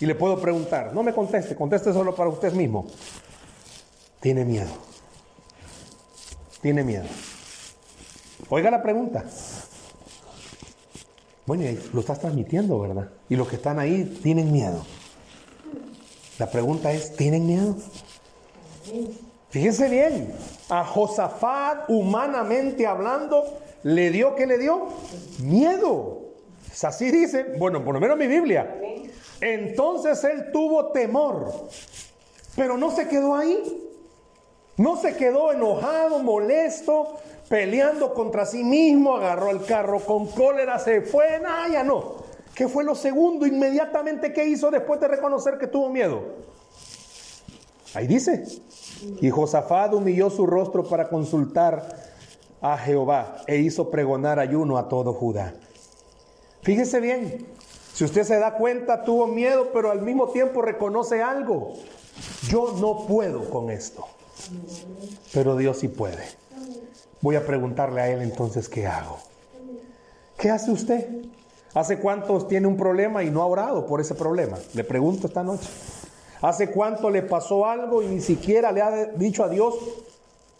Y 0.00 0.06
le 0.06 0.14
puedo 0.14 0.40
preguntar, 0.40 0.92
no 0.94 1.02
me 1.02 1.12
conteste, 1.12 1.54
conteste 1.54 1.92
solo 1.92 2.14
para 2.14 2.30
usted 2.30 2.52
mismo. 2.52 2.86
Tiene 4.20 4.44
miedo. 4.44 4.70
Tiene 6.60 6.82
miedo. 6.82 7.06
Oiga 8.48 8.70
la 8.70 8.82
pregunta. 8.82 9.24
Bueno, 11.46 11.64
lo 11.92 12.00
estás 12.00 12.20
transmitiendo, 12.20 12.78
¿verdad? 12.80 13.08
Y 13.28 13.36
los 13.36 13.48
que 13.48 13.56
están 13.56 13.78
ahí 13.78 14.18
tienen 14.22 14.52
miedo. 14.52 14.84
La 16.38 16.46
pregunta 16.46 16.92
es, 16.92 17.16
¿tienen 17.16 17.46
miedo? 17.46 17.76
Fíjense 19.50 19.88
bien, 19.88 20.32
a 20.68 20.84
Josafat, 20.84 21.88
humanamente 21.88 22.86
hablando, 22.86 23.44
le 23.82 24.10
dio, 24.10 24.36
¿qué 24.36 24.46
le 24.46 24.58
dio? 24.58 24.88
Miedo. 25.40 26.20
Así 26.82 27.10
dice, 27.10 27.54
bueno, 27.58 27.84
por 27.84 27.94
lo 27.94 28.00
menos 28.00 28.16
mi 28.16 28.26
Biblia. 28.26 28.78
Entonces 29.40 30.22
él 30.24 30.52
tuvo 30.52 30.92
temor, 30.92 31.68
pero 32.54 32.76
no 32.76 32.90
se 32.94 33.08
quedó 33.08 33.34
ahí. 33.34 33.84
No 34.76 34.96
se 34.96 35.16
quedó 35.16 35.50
enojado, 35.50 36.20
molesto, 36.20 37.18
peleando 37.48 38.14
contra 38.14 38.46
sí 38.46 38.62
mismo, 38.62 39.16
agarró 39.16 39.50
el 39.50 39.64
carro 39.64 39.98
con 39.98 40.28
cólera, 40.28 40.78
se 40.78 41.00
fue, 41.00 41.40
nada, 41.40 41.68
ya 41.68 41.82
no. 41.82 42.27
¿Qué 42.58 42.66
fue 42.66 42.82
lo 42.82 42.96
segundo 42.96 43.46
inmediatamente 43.46 44.32
que 44.32 44.44
hizo 44.44 44.68
después 44.68 44.98
de 44.98 45.06
reconocer 45.06 45.58
que 45.58 45.68
tuvo 45.68 45.90
miedo? 45.90 46.24
Ahí 47.94 48.08
dice. 48.08 48.44
Y 49.20 49.30
Josafat 49.30 49.94
humilló 49.94 50.28
su 50.28 50.44
rostro 50.44 50.82
para 50.82 51.08
consultar 51.08 51.88
a 52.60 52.76
Jehová 52.76 53.36
e 53.46 53.58
hizo 53.58 53.92
pregonar 53.92 54.40
ayuno 54.40 54.76
a 54.76 54.88
todo 54.88 55.12
Judá. 55.12 55.54
Fíjese 56.62 56.98
bien, 56.98 57.46
si 57.94 58.02
usted 58.02 58.24
se 58.24 58.40
da 58.40 58.54
cuenta, 58.54 59.04
tuvo 59.04 59.28
miedo, 59.28 59.70
pero 59.72 59.92
al 59.92 60.02
mismo 60.02 60.30
tiempo 60.30 60.60
reconoce 60.60 61.22
algo. 61.22 61.74
Yo 62.48 62.74
no 62.80 63.06
puedo 63.06 63.48
con 63.50 63.70
esto, 63.70 64.04
pero 65.32 65.54
Dios 65.56 65.78
sí 65.78 65.86
puede. 65.86 66.24
Voy 67.20 67.36
a 67.36 67.46
preguntarle 67.46 68.00
a 68.00 68.08
Él 68.08 68.20
entonces 68.20 68.68
qué 68.68 68.88
hago. 68.88 69.18
¿Qué 70.36 70.50
hace 70.50 70.72
usted? 70.72 71.06
¿Hace 71.78 71.98
cuántos 71.98 72.48
tiene 72.48 72.66
un 72.66 72.76
problema 72.76 73.22
y 73.22 73.30
no 73.30 73.40
ha 73.40 73.46
orado 73.46 73.86
por 73.86 74.00
ese 74.00 74.16
problema? 74.16 74.58
Le 74.74 74.82
pregunto 74.82 75.28
esta 75.28 75.44
noche. 75.44 75.68
¿Hace 76.42 76.72
cuánto 76.72 77.08
le 77.08 77.22
pasó 77.22 77.66
algo 77.66 78.02
y 78.02 78.08
ni 78.08 78.20
siquiera 78.20 78.72
le 78.72 78.82
ha 78.82 79.04
dicho 79.14 79.44
a 79.44 79.48
Dios, 79.48 79.76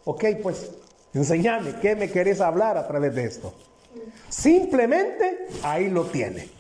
ok, 0.04 0.24
pues 0.40 0.70
enséñame, 1.12 1.74
¿qué 1.82 1.96
me 1.96 2.08
querés 2.08 2.40
hablar 2.40 2.76
a 2.76 2.86
través 2.86 3.16
de 3.16 3.24
esto? 3.24 3.52
Simplemente 4.28 5.48
ahí 5.64 5.90
lo 5.90 6.04
tiene. 6.04 6.50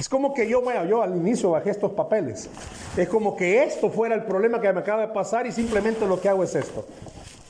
Es 0.00 0.08
como 0.08 0.34
que 0.34 0.48
yo, 0.48 0.62
bueno, 0.62 0.84
yo 0.84 1.00
al 1.00 1.16
inicio 1.16 1.52
bajé 1.52 1.70
estos 1.70 1.92
papeles. 1.92 2.48
Es 2.96 3.08
como 3.08 3.36
que 3.36 3.62
esto 3.62 3.88
fuera 3.88 4.16
el 4.16 4.24
problema 4.24 4.60
que 4.60 4.72
me 4.72 4.80
acaba 4.80 5.02
de 5.02 5.12
pasar 5.12 5.46
y 5.46 5.52
simplemente 5.52 6.08
lo 6.08 6.20
que 6.20 6.28
hago 6.28 6.42
es 6.42 6.56
esto. 6.56 6.84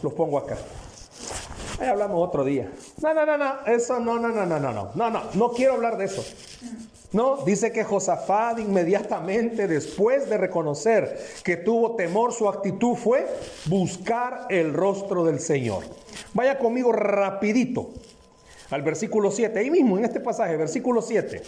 Los 0.02 0.12
pongo 0.12 0.36
acá. 0.36 0.58
Ahí 1.82 1.88
hablamos 1.88 2.28
otro 2.28 2.44
día. 2.44 2.70
No, 3.02 3.12
no, 3.12 3.26
no, 3.26 3.36
no, 3.36 3.66
eso 3.66 3.98
no, 3.98 4.16
no, 4.16 4.28
no, 4.28 4.46
no, 4.46 4.60
no, 4.60 4.72
no, 4.72 4.92
no, 4.94 5.10
no, 5.10 5.22
no 5.34 5.50
quiero 5.50 5.72
hablar 5.72 5.96
de 5.96 6.04
eso. 6.04 6.24
No, 7.10 7.38
dice 7.44 7.72
que 7.72 7.82
Josafat 7.82 8.60
inmediatamente 8.60 9.66
después 9.66 10.30
de 10.30 10.38
reconocer 10.38 11.18
que 11.42 11.56
tuvo 11.56 11.96
temor, 11.96 12.32
su 12.32 12.48
actitud 12.48 12.94
fue 12.94 13.26
buscar 13.66 14.46
el 14.48 14.72
rostro 14.72 15.24
del 15.24 15.40
Señor. 15.40 15.82
Vaya 16.34 16.56
conmigo 16.56 16.92
rapidito 16.92 17.90
al 18.70 18.82
versículo 18.82 19.32
7, 19.32 19.58
ahí 19.58 19.70
mismo 19.72 19.98
en 19.98 20.04
este 20.04 20.20
pasaje, 20.20 20.56
versículo 20.56 21.02
7. 21.02 21.42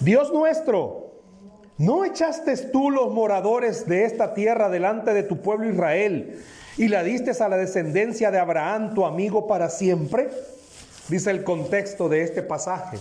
Dios 0.00 0.32
nuestro, 0.32 1.12
¿no 1.78 2.04
echaste 2.04 2.56
tú 2.56 2.90
los 2.90 3.12
moradores 3.12 3.86
de 3.86 4.04
esta 4.04 4.34
tierra 4.34 4.68
delante 4.68 5.14
de 5.14 5.22
tu 5.22 5.40
pueblo 5.40 5.70
Israel 5.70 6.42
y 6.76 6.88
la 6.88 7.02
diste 7.02 7.32
a 7.42 7.48
la 7.48 7.56
descendencia 7.56 8.30
de 8.30 8.38
Abraham, 8.38 8.94
tu 8.94 9.06
amigo, 9.06 9.46
para 9.46 9.70
siempre? 9.70 10.28
Dice 11.08 11.30
el 11.30 11.44
contexto 11.44 12.08
de 12.08 12.22
este 12.22 12.42
pasaje. 12.42 12.98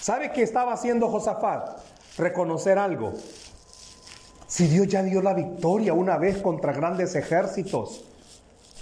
¿Sabe 0.00 0.32
qué 0.32 0.42
estaba 0.42 0.72
haciendo 0.72 1.08
Josafat? 1.08 1.78
Reconocer 2.18 2.78
algo. 2.78 3.12
Si 4.46 4.66
Dios 4.66 4.88
ya 4.88 5.02
dio 5.02 5.22
la 5.22 5.34
victoria 5.34 5.94
una 5.94 6.16
vez 6.16 6.38
contra 6.38 6.72
grandes 6.72 7.14
ejércitos, 7.14 8.04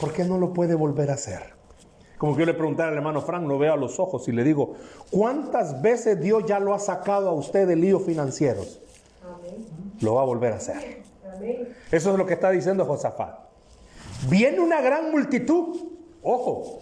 ¿por 0.00 0.12
qué 0.12 0.24
no 0.24 0.38
lo 0.38 0.52
puede 0.52 0.74
volver 0.74 1.10
a 1.10 1.14
hacer? 1.14 1.54
Como 2.18 2.34
que 2.34 2.40
yo 2.40 2.46
le 2.46 2.54
preguntara 2.54 2.90
al 2.90 2.96
hermano 2.96 3.20
Frank, 3.20 3.46
lo 3.46 3.58
veo 3.58 3.72
a 3.72 3.76
los 3.76 3.98
ojos 3.98 4.28
y 4.28 4.32
le 4.32 4.44
digo, 4.44 4.76
¿cuántas 5.10 5.82
veces 5.82 6.20
Dios 6.20 6.44
ya 6.46 6.60
lo 6.60 6.72
ha 6.72 6.78
sacado 6.78 7.28
a 7.28 7.32
usted 7.32 7.66
de 7.66 7.76
líos 7.76 8.04
financieros? 8.04 8.80
Lo 10.00 10.14
va 10.14 10.22
a 10.22 10.24
volver 10.24 10.52
a 10.52 10.56
hacer. 10.56 11.02
Eso 11.90 12.12
es 12.12 12.18
lo 12.18 12.24
que 12.24 12.34
está 12.34 12.50
diciendo 12.50 12.84
Josafat. 12.84 13.51
Viene 14.28 14.60
una 14.60 14.80
gran 14.80 15.10
multitud. 15.10 15.76
Ojo, 16.22 16.80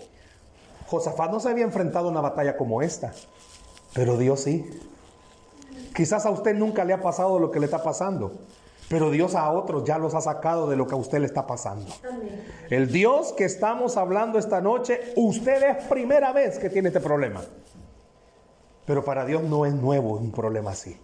Josafat 0.87 1.31
no 1.31 1.41
se 1.41 1.49
había 1.49 1.65
enfrentado 1.65 2.09
a 2.09 2.11
una 2.11 2.21
batalla 2.21 2.57
como 2.57 2.83
esta, 2.83 3.13
pero 3.95 4.17
Dios 4.17 4.41
sí. 4.41 4.69
Quizás 5.95 6.27
a 6.27 6.31
usted 6.31 6.55
nunca 6.55 6.85
le 6.85 6.93
ha 6.93 7.01
pasado 7.01 7.39
lo 7.39 7.51
que 7.51 7.61
le 7.61 7.67
está 7.67 7.83
pasando. 7.83 8.33
Pero 8.89 9.13
Dios 9.13 9.37
a 9.37 9.49
otros 9.53 9.85
ya 9.85 9.99
los 9.99 10.17
ha 10.17 10.21
sacado 10.21 10.69
de 10.69 10.75
lo 10.75 10.89
que 10.89 10.95
a 10.95 10.99
usted 10.99 11.21
le 11.21 11.27
está 11.27 11.47
pasando. 11.47 11.87
El 12.71 12.91
Dios 12.91 13.33
que 13.35 13.45
estamos 13.45 13.97
hablando 13.97 14.37
esta 14.37 14.61
noche, 14.61 15.13
usted 15.15 15.63
es 15.63 15.85
primera 15.85 16.33
vez 16.33 16.59
que 16.59 16.71
tiene 16.71 16.89
este 16.89 16.99
problema. 16.99 17.41
Pero 18.87 19.05
para 19.05 19.25
Dios 19.25 19.45
no 19.45 19.65
es 19.65 19.75
nuevo 19.75 20.17
un 20.17 20.33
problema 20.33 20.73
así. 20.73 20.99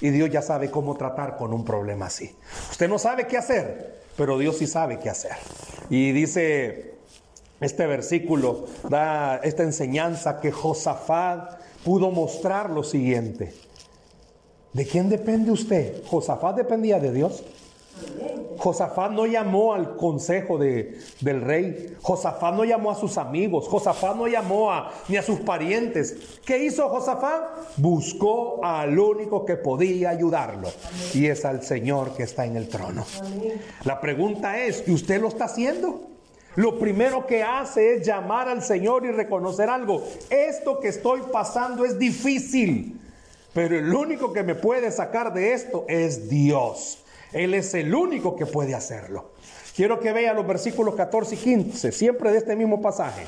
Y 0.00 0.10
Dios 0.10 0.30
ya 0.30 0.42
sabe 0.42 0.70
cómo 0.70 0.96
tratar 0.96 1.36
con 1.36 1.52
un 1.52 1.64
problema 1.64 2.06
así. 2.06 2.36
Usted 2.70 2.88
no 2.88 3.00
sabe 3.00 3.26
qué 3.26 3.36
hacer, 3.36 4.03
pero 4.16 4.38
Dios 4.38 4.58
sí 4.58 4.66
sabe 4.66 4.98
qué 4.98 5.10
hacer. 5.10 5.32
Y 5.90 6.12
dice 6.12 6.94
este 7.60 7.86
versículo, 7.86 8.66
da 8.88 9.36
esta 9.36 9.62
enseñanza 9.62 10.40
que 10.40 10.52
Josafat 10.52 11.60
pudo 11.84 12.10
mostrar 12.10 12.70
lo 12.70 12.82
siguiente. 12.82 13.52
¿De 14.72 14.86
quién 14.86 15.08
depende 15.08 15.50
usted? 15.50 16.02
Josafat 16.06 16.56
dependía 16.56 16.98
de 16.98 17.12
Dios. 17.12 17.44
Josafat 18.58 19.10
no 19.12 19.26
llamó 19.26 19.74
al 19.74 19.96
consejo 19.96 20.58
de, 20.58 20.98
del 21.20 21.40
rey. 21.40 21.96
Josafat 22.00 22.54
no 22.54 22.64
llamó 22.64 22.90
a 22.90 22.94
sus 22.94 23.18
amigos. 23.18 23.68
Josafat 23.68 24.16
no 24.16 24.26
llamó 24.26 24.72
a, 24.72 24.92
ni 25.08 25.16
a 25.16 25.22
sus 25.22 25.40
parientes. 25.40 26.40
¿Qué 26.44 26.64
hizo 26.64 26.88
Josafat? 26.88 27.76
Buscó 27.76 28.64
al 28.64 28.98
único 28.98 29.44
que 29.44 29.56
podía 29.56 30.10
ayudarlo. 30.10 30.68
Y 31.12 31.26
es 31.26 31.44
al 31.44 31.62
Señor 31.62 32.14
que 32.16 32.22
está 32.22 32.46
en 32.46 32.56
el 32.56 32.68
trono. 32.68 33.04
La 33.84 34.00
pregunta 34.00 34.58
es, 34.58 34.84
¿y 34.86 34.92
usted 34.92 35.20
lo 35.20 35.28
está 35.28 35.44
haciendo? 35.44 36.14
lo 36.56 36.78
primero 36.78 37.26
que 37.26 37.42
hace 37.42 37.94
es 37.94 38.06
llamar 38.06 38.48
al 38.48 38.62
Señor 38.62 39.04
y 39.04 39.10
reconocer 39.10 39.68
algo. 39.68 40.04
Esto 40.30 40.78
que 40.78 40.88
estoy 40.88 41.20
pasando 41.32 41.84
es 41.84 41.98
difícil, 41.98 43.00
pero 43.52 43.76
el 43.76 43.92
único 43.92 44.32
que 44.32 44.42
me 44.42 44.54
puede 44.54 44.92
sacar 44.92 45.34
de 45.34 45.52
esto 45.52 45.84
es 45.88 46.28
Dios. 46.28 47.03
Él 47.34 47.52
es 47.52 47.74
el 47.74 47.94
único 47.94 48.36
que 48.36 48.46
puede 48.46 48.74
hacerlo. 48.74 49.32
Quiero 49.74 49.98
que 49.98 50.12
vea 50.12 50.32
los 50.32 50.46
versículos 50.46 50.94
14 50.94 51.34
y 51.34 51.38
15, 51.38 51.92
siempre 51.92 52.30
de 52.30 52.38
este 52.38 52.54
mismo 52.54 52.80
pasaje. 52.80 53.24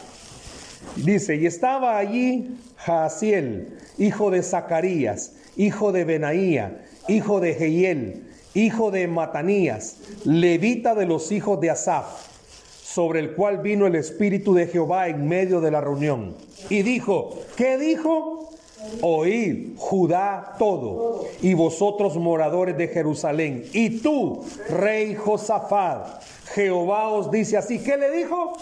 Dice, 0.94 1.34
y 1.34 1.46
estaba 1.46 1.98
allí 1.98 2.56
Jaasiel, 2.76 3.76
hijo 3.98 4.30
de 4.30 4.42
Zacarías, 4.42 5.32
hijo 5.56 5.90
de 5.90 6.04
Benaía, 6.04 6.84
hijo 7.08 7.40
de 7.40 7.54
Jehiel, 7.54 8.22
hijo 8.54 8.92
de 8.92 9.08
Matanías, 9.08 9.98
levita 10.24 10.94
de 10.94 11.06
los 11.06 11.32
hijos 11.32 11.60
de 11.60 11.70
Asaf, 11.70 12.06
sobre 12.82 13.18
el 13.20 13.34
cual 13.34 13.58
vino 13.58 13.86
el 13.86 13.96
Espíritu 13.96 14.54
de 14.54 14.68
Jehová 14.68 15.08
en 15.08 15.26
medio 15.26 15.60
de 15.60 15.72
la 15.72 15.80
reunión. 15.80 16.36
Y 16.70 16.82
dijo, 16.82 17.38
¿qué 17.56 17.76
dijo? 17.76 18.35
Oíd, 19.02 19.76
Judá 19.76 20.54
todo, 20.58 21.24
y 21.40 21.54
vosotros 21.54 22.16
moradores 22.16 22.76
de 22.76 22.88
Jerusalén, 22.88 23.64
y 23.72 24.00
tú, 24.00 24.44
rey 24.68 25.14
Josafat, 25.14 26.22
Jehová 26.54 27.08
os 27.10 27.30
dice 27.30 27.56
así. 27.56 27.82
¿Qué 27.82 27.96
le 27.96 28.10
dijo? 28.10 28.52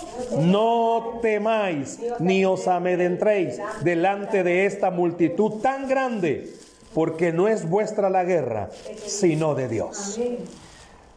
No 0.40 1.20
temáis 1.22 2.00
ni 2.18 2.44
os 2.44 2.66
amedrentréis 2.66 3.60
delante 3.82 4.42
de 4.42 4.66
esta 4.66 4.90
multitud 4.90 5.60
tan 5.60 5.88
grande, 5.88 6.52
porque 6.92 7.32
no 7.32 7.46
es 7.48 7.68
vuestra 7.68 8.10
la 8.10 8.24
guerra, 8.24 8.70
sino 9.06 9.54
de 9.54 9.68
Dios. 9.68 10.18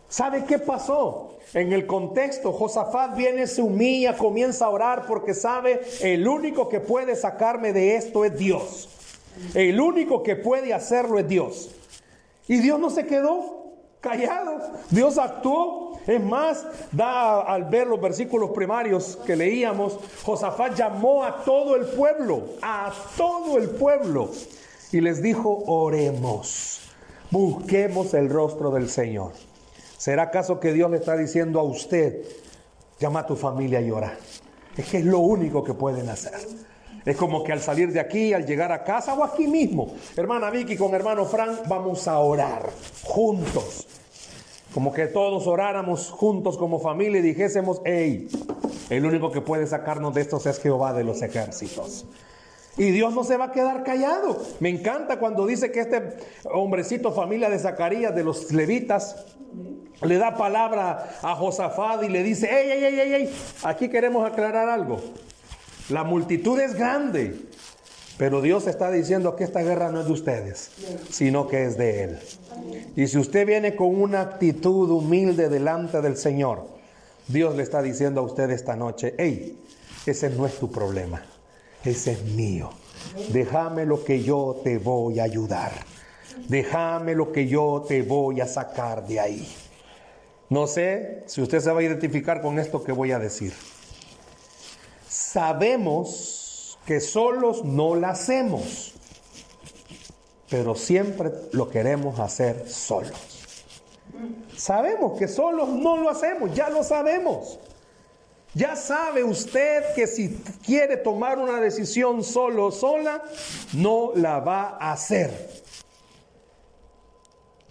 ¿Sabe 0.09 0.45
qué 0.45 0.59
pasó? 0.59 1.37
En 1.53 1.71
el 1.71 1.87
contexto, 1.87 2.51
Josafat 2.51 3.15
viene, 3.15 3.47
se 3.47 3.61
humilla, 3.61 4.17
comienza 4.17 4.65
a 4.65 4.69
orar 4.69 5.05
porque 5.07 5.33
sabe, 5.33 5.81
el 6.01 6.27
único 6.27 6.67
que 6.67 6.79
puede 6.79 7.15
sacarme 7.15 7.73
de 7.73 7.95
esto 7.95 8.25
es 8.25 8.37
Dios. 8.37 8.89
El 9.53 9.79
único 9.79 10.23
que 10.23 10.35
puede 10.35 10.73
hacerlo 10.73 11.19
es 11.19 11.27
Dios. 11.27 11.71
Y 12.47 12.59
Dios 12.59 12.79
no 12.79 12.89
se 12.89 13.05
quedó 13.05 13.57
callado. 14.01 14.59
Dios 14.89 15.17
actuó. 15.17 15.99
Es 16.07 16.23
más, 16.23 16.65
da 16.93 17.41
al 17.41 17.65
ver 17.65 17.87
los 17.87 17.99
versículos 17.99 18.51
primarios 18.51 19.17
que 19.25 19.35
leíamos, 19.35 19.99
Josafat 20.23 20.73
llamó 20.73 21.25
a 21.25 21.43
todo 21.43 21.75
el 21.75 21.85
pueblo, 21.85 22.43
a 22.61 22.93
todo 23.17 23.57
el 23.57 23.71
pueblo, 23.71 24.29
y 24.93 25.01
les 25.01 25.21
dijo, 25.21 25.63
oremos, 25.67 26.79
busquemos 27.29 28.13
el 28.13 28.29
rostro 28.29 28.71
del 28.71 28.89
Señor. 28.89 29.33
¿Será 29.97 30.23
acaso 30.23 30.61
que 30.61 30.71
Dios 30.71 30.89
le 30.89 30.95
está 30.95 31.17
diciendo 31.17 31.59
a 31.59 31.63
usted, 31.63 32.23
llama 33.01 33.21
a 33.21 33.25
tu 33.25 33.35
familia 33.35 33.81
y 33.81 33.91
ora? 33.91 34.17
Es 34.77 34.87
que 34.87 34.99
es 34.99 35.05
lo 35.05 35.19
único 35.19 35.61
que 35.61 35.73
pueden 35.73 36.07
hacer. 36.07 36.35
Es 37.07 37.15
como 37.15 37.41
que 37.41 37.53
al 37.53 37.61
salir 37.61 37.93
de 37.93 38.01
aquí, 38.01 38.33
al 38.33 38.45
llegar 38.45 38.73
a 38.73 38.83
casa 38.83 39.13
o 39.13 39.23
aquí 39.23 39.47
mismo, 39.47 39.95
hermana 40.17 40.49
Vicky 40.49 40.75
con 40.75 40.93
hermano 40.93 41.23
Frank, 41.23 41.61
vamos 41.65 42.05
a 42.05 42.19
orar 42.19 42.69
juntos. 43.03 43.87
Como 44.73 44.91
que 44.91 45.07
todos 45.07 45.47
oráramos 45.47 46.11
juntos 46.11 46.57
como 46.57 46.81
familia 46.81 47.19
y 47.19 47.23
dijésemos, 47.23 47.81
hey, 47.85 48.27
el 48.89 49.05
único 49.05 49.31
que 49.31 49.39
puede 49.39 49.65
sacarnos 49.67 50.13
de 50.15 50.19
estos 50.19 50.45
es 50.47 50.59
Jehová 50.59 50.91
de 50.91 51.05
los 51.05 51.21
ejércitos. 51.21 52.05
Y 52.75 52.91
Dios 52.91 53.13
no 53.13 53.23
se 53.23 53.37
va 53.37 53.45
a 53.45 53.51
quedar 53.53 53.85
callado. 53.85 54.41
Me 54.59 54.67
encanta 54.67 55.17
cuando 55.17 55.45
dice 55.45 55.71
que 55.71 55.79
este 55.79 56.17
hombrecito, 56.43 57.13
familia 57.13 57.49
de 57.49 57.57
Zacarías, 57.57 58.13
de 58.13 58.25
los 58.25 58.51
levitas, 58.51 59.15
le 60.01 60.17
da 60.17 60.35
palabra 60.35 61.17
a 61.21 61.35
Josafat 61.35 62.03
y 62.03 62.09
le 62.09 62.21
dice, 62.21 62.49
hey, 62.51 62.69
hey, 62.69 62.79
hey, 62.81 63.11
hey, 63.13 63.35
aquí 63.63 63.87
queremos 63.87 64.29
aclarar 64.29 64.67
algo. 64.67 64.99
La 65.89 66.03
multitud 66.03 66.59
es 66.59 66.73
grande, 66.73 67.33
pero 68.17 68.41
Dios 68.41 68.67
está 68.67 68.91
diciendo 68.91 69.35
que 69.35 69.45
esta 69.45 69.61
guerra 69.61 69.89
no 69.89 70.01
es 70.01 70.07
de 70.07 70.11
ustedes, 70.11 70.71
sino 71.09 71.47
que 71.47 71.65
es 71.65 71.77
de 71.77 72.03
Él. 72.03 72.19
Y 72.95 73.07
si 73.07 73.17
usted 73.17 73.45
viene 73.47 73.75
con 73.75 74.01
una 74.01 74.21
actitud 74.21 74.89
humilde 74.89 75.47
delante 75.47 76.01
del 76.01 76.17
Señor, 76.17 76.67
Dios 77.27 77.55
le 77.55 77.63
está 77.63 77.81
diciendo 77.81 78.21
a 78.21 78.23
usted 78.23 78.49
esta 78.49 78.75
noche, 78.75 79.13
hey, 79.17 79.57
ese 80.05 80.29
no 80.29 80.45
es 80.45 80.55
tu 80.59 80.71
problema, 80.71 81.23
ese 81.83 82.13
es 82.13 82.23
mío. 82.23 82.71
Déjame 83.29 83.85
lo 83.85 84.03
que 84.03 84.21
yo 84.23 84.59
te 84.63 84.77
voy 84.77 85.19
a 85.19 85.23
ayudar. 85.23 85.71
Déjame 86.49 87.15
lo 87.15 87.31
que 87.31 87.47
yo 87.47 87.85
te 87.87 88.01
voy 88.01 88.41
a 88.41 88.47
sacar 88.47 89.07
de 89.07 89.19
ahí. 89.19 89.47
No 90.49 90.67
sé 90.67 91.23
si 91.27 91.41
usted 91.41 91.59
se 91.59 91.71
va 91.71 91.79
a 91.79 91.83
identificar 91.83 92.41
con 92.41 92.59
esto 92.59 92.83
que 92.83 92.91
voy 92.91 93.11
a 93.11 93.19
decir. 93.19 93.53
Sabemos 95.31 96.79
que 96.85 96.99
solos 96.99 97.63
no 97.63 97.95
la 97.95 98.11
hacemos 98.11 98.97
pero 100.49 100.75
siempre 100.75 101.31
lo 101.51 101.69
queremos 101.69 102.19
hacer 102.19 102.69
solos. 102.69 103.13
Sabemos 104.55 105.17
que 105.19 105.27
solos 105.27 105.69
no 105.69 105.97
lo 105.97 106.09
hacemos, 106.09 106.53
ya 106.53 106.69
lo 106.69 106.83
sabemos. 106.83 107.59
Ya 108.53 108.75
sabe 108.75 109.23
usted 109.23 109.83
que 109.93 110.07
si 110.07 110.29
quiere 110.65 110.97
tomar 110.97 111.37
una 111.37 111.59
decisión 111.59 112.23
solo 112.23 112.67
o 112.67 112.71
sola, 112.71 113.23
no 113.73 114.13
la 114.15 114.39
va 114.39 114.77
a 114.79 114.93
hacer. 114.93 115.61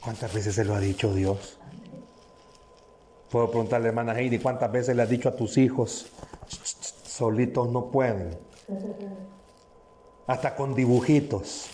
¿Cuántas 0.00 0.32
veces 0.32 0.54
se 0.54 0.64
lo 0.64 0.74
ha 0.74 0.80
dicho 0.80 1.12
Dios? 1.12 1.58
Puedo 3.30 3.50
preguntarle, 3.50 3.88
hermana 3.88 4.16
Heidi, 4.16 4.38
¿cuántas 4.38 4.70
veces 4.70 4.94
le 4.94 5.02
ha 5.02 5.06
dicho 5.06 5.28
a 5.28 5.34
tus 5.34 5.56
hijos, 5.56 6.06
solitos 7.16 7.68
no 7.70 7.90
pueden? 7.90 8.36
Hasta 10.26 10.54
con 10.54 10.74
dibujitos. 10.74 11.70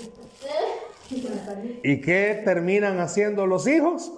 ¿Y 1.83 2.01
qué 2.01 2.41
terminan 2.45 3.01
haciendo 3.01 3.47
los 3.47 3.67
hijos? 3.67 4.13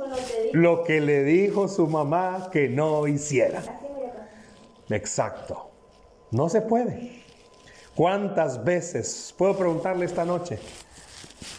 Lo 0.52 0.84
que 0.84 1.00
le 1.00 1.24
dijo 1.24 1.68
su 1.68 1.86
mamá 1.86 2.50
que 2.52 2.68
no 2.68 3.06
hiciera. 3.06 3.62
Exacto. 4.90 5.70
No 6.30 6.48
se 6.48 6.60
puede. 6.60 7.22
¿Cuántas 7.94 8.62
veces, 8.62 9.34
puedo 9.38 9.56
preguntarle 9.56 10.04
esta 10.04 10.24
noche, 10.24 10.58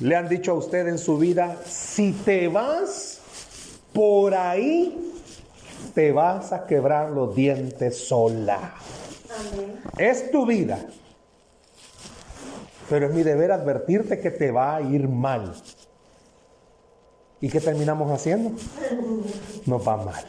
le 0.01 0.15
han 0.15 0.27
dicho 0.27 0.51
a 0.51 0.55
usted 0.55 0.87
en 0.87 0.97
su 0.97 1.17
vida, 1.17 1.57
si 1.65 2.11
te 2.11 2.49
vas 2.49 3.21
por 3.93 4.35
ahí, 4.35 5.13
te 5.93 6.11
vas 6.11 6.51
a 6.51 6.65
quebrar 6.65 7.11
los 7.11 7.33
dientes 7.33 8.05
sola? 8.07 8.73
Es 9.97 10.31
tu 10.31 10.45
vida. 10.45 10.79
Pero 12.89 13.07
es 13.07 13.13
mi 13.13 13.23
deber 13.23 13.51
advertirte 13.51 14.19
que 14.19 14.31
te 14.31 14.51
va 14.51 14.75
a 14.75 14.81
ir 14.81 15.07
mal. 15.07 15.53
¿Y 17.41 17.49
qué 17.49 17.59
terminamos 17.59 18.11
haciendo? 18.11 18.51
Nos 19.65 19.87
va 19.87 19.97
mal. 19.97 20.25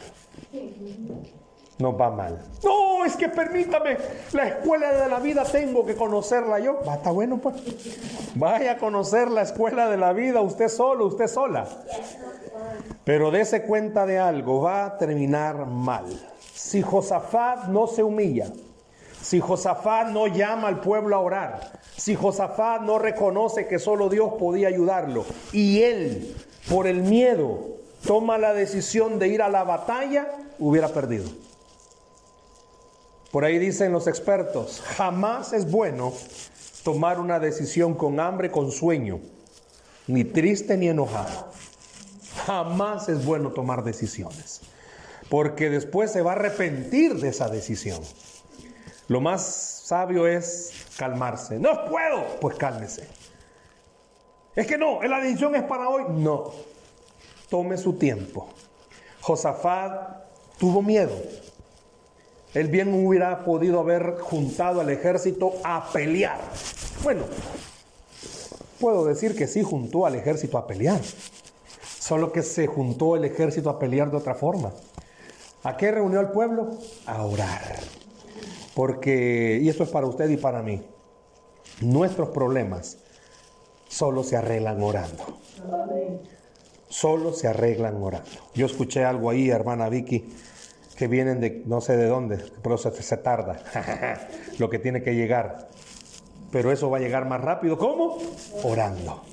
Nos 1.79 1.99
va 1.99 2.09
mal. 2.09 2.43
No, 2.63 3.05
es 3.05 3.15
que 3.15 3.29
permítame, 3.29 3.97
la 4.33 4.47
escuela 4.47 4.91
de 4.91 5.07
la 5.07 5.19
vida 5.19 5.43
tengo 5.43 5.85
que 5.85 5.95
conocerla 5.95 6.59
yo. 6.59 6.79
Va, 6.87 6.95
está 6.95 7.11
bueno, 7.11 7.37
pues. 7.37 7.55
Vaya 8.35 8.73
a 8.73 8.77
conocer 8.77 9.29
la 9.29 9.43
escuela 9.43 9.87
de 9.87 9.97
la 9.97 10.11
vida 10.13 10.41
usted 10.41 10.69
solo, 10.69 11.05
usted 11.05 11.27
sola. 11.27 11.67
Pero 13.03 13.29
dése 13.29 13.63
cuenta 13.63 14.05
de 14.05 14.17
algo, 14.17 14.61
va 14.61 14.85
a 14.85 14.97
terminar 14.97 15.67
mal. 15.67 16.05
Si 16.53 16.81
Josafat 16.81 17.67
no 17.67 17.85
se 17.85 18.01
humilla, 18.03 18.51
si 19.27 19.41
Josafat 19.41 20.07
no 20.07 20.27
llama 20.27 20.69
al 20.69 20.79
pueblo 20.79 21.13
a 21.13 21.19
orar, 21.19 21.79
si 21.97 22.15
Josafat 22.15 22.83
no 22.83 22.97
reconoce 22.97 23.67
que 23.67 23.77
solo 23.77 24.07
Dios 24.07 24.35
podía 24.39 24.69
ayudarlo 24.69 25.25
y 25.51 25.83
él, 25.83 26.33
por 26.69 26.87
el 26.87 27.01
miedo, 27.01 27.59
toma 28.05 28.37
la 28.37 28.53
decisión 28.53 29.19
de 29.19 29.27
ir 29.27 29.41
a 29.41 29.49
la 29.49 29.65
batalla, 29.65 30.31
hubiera 30.59 30.87
perdido. 30.87 31.29
Por 33.29 33.43
ahí 33.43 33.59
dicen 33.59 33.91
los 33.91 34.07
expertos, 34.07 34.81
jamás 34.95 35.51
es 35.51 35.69
bueno 35.69 36.13
tomar 36.85 37.19
una 37.19 37.41
decisión 37.41 37.95
con 37.95 38.21
hambre, 38.21 38.49
con 38.49 38.71
sueño, 38.71 39.19
ni 40.07 40.23
triste 40.23 40.77
ni 40.77 40.87
enojado. 40.87 41.51
Jamás 42.45 43.09
es 43.09 43.25
bueno 43.25 43.51
tomar 43.51 43.83
decisiones, 43.83 44.61
porque 45.29 45.69
después 45.69 46.13
se 46.13 46.21
va 46.21 46.31
a 46.31 46.35
arrepentir 46.35 47.15
de 47.15 47.27
esa 47.27 47.49
decisión. 47.49 48.01
Lo 49.07 49.21
más 49.21 49.81
sabio 49.85 50.27
es 50.27 50.85
calmarse. 50.97 51.59
No 51.59 51.85
puedo, 51.85 52.39
pues 52.41 52.57
cálmese. 52.57 53.07
Es 54.55 54.67
que 54.67 54.77
no, 54.77 55.01
la 55.03 55.19
decisión 55.19 55.55
es 55.55 55.63
para 55.63 55.87
hoy. 55.87 56.03
No, 56.09 56.51
tome 57.49 57.77
su 57.77 57.93
tiempo. 57.93 58.49
Josafat 59.21 60.25
tuvo 60.57 60.81
miedo. 60.81 61.15
Él 62.53 62.67
bien 62.67 62.93
hubiera 63.05 63.43
podido 63.45 63.79
haber 63.79 64.17
juntado 64.19 64.81
al 64.81 64.89
ejército 64.89 65.53
a 65.63 65.89
pelear. 65.91 66.39
Bueno, 67.03 67.23
puedo 68.79 69.05
decir 69.05 69.35
que 69.35 69.47
sí 69.47 69.63
juntó 69.63 70.05
al 70.05 70.15
ejército 70.15 70.57
a 70.57 70.65
pelear. 70.65 71.01
Solo 71.99 72.31
que 72.31 72.41
se 72.41 72.67
juntó 72.67 73.15
el 73.15 73.25
ejército 73.25 73.69
a 73.69 73.77
pelear 73.77 74.09
de 74.09 74.17
otra 74.17 74.33
forma. 74.33 74.71
¿A 75.63 75.77
qué 75.77 75.91
reunió 75.91 76.19
al 76.19 76.31
pueblo? 76.31 76.69
A 77.05 77.23
orar. 77.23 77.77
Porque, 78.77 79.57
y 79.59 79.69
esto 79.69 79.81
es 79.81 79.89
para 79.89 80.05
usted 80.05 80.29
y 80.29 80.37
para 80.37 80.61
mí, 80.61 80.83
nuestros 81.81 82.29
problemas 82.29 82.99
solo 83.87 84.21
se 84.21 84.37
arreglan 84.37 84.83
orando. 84.83 85.39
Solo 86.87 87.33
se 87.33 87.47
arreglan 87.47 87.95
orando. 87.95 88.29
Yo 88.53 88.67
escuché 88.67 89.03
algo 89.03 89.31
ahí, 89.31 89.49
hermana 89.49 89.89
Vicky, 89.89 90.29
que 90.95 91.07
vienen 91.07 91.39
de 91.39 91.63
no 91.65 91.81
sé 91.81 91.97
de 91.97 92.05
dónde, 92.05 92.37
pero 92.61 92.77
se, 92.77 92.91
se 92.91 93.17
tarda 93.17 93.63
lo 94.59 94.69
que 94.69 94.77
tiene 94.77 95.01
que 95.01 95.15
llegar. 95.15 95.69
Pero 96.51 96.71
eso 96.71 96.91
va 96.91 96.97
a 96.97 97.01
llegar 97.01 97.27
más 97.27 97.41
rápido. 97.41 97.79
¿Cómo? 97.79 98.19
Orando. 98.63 99.23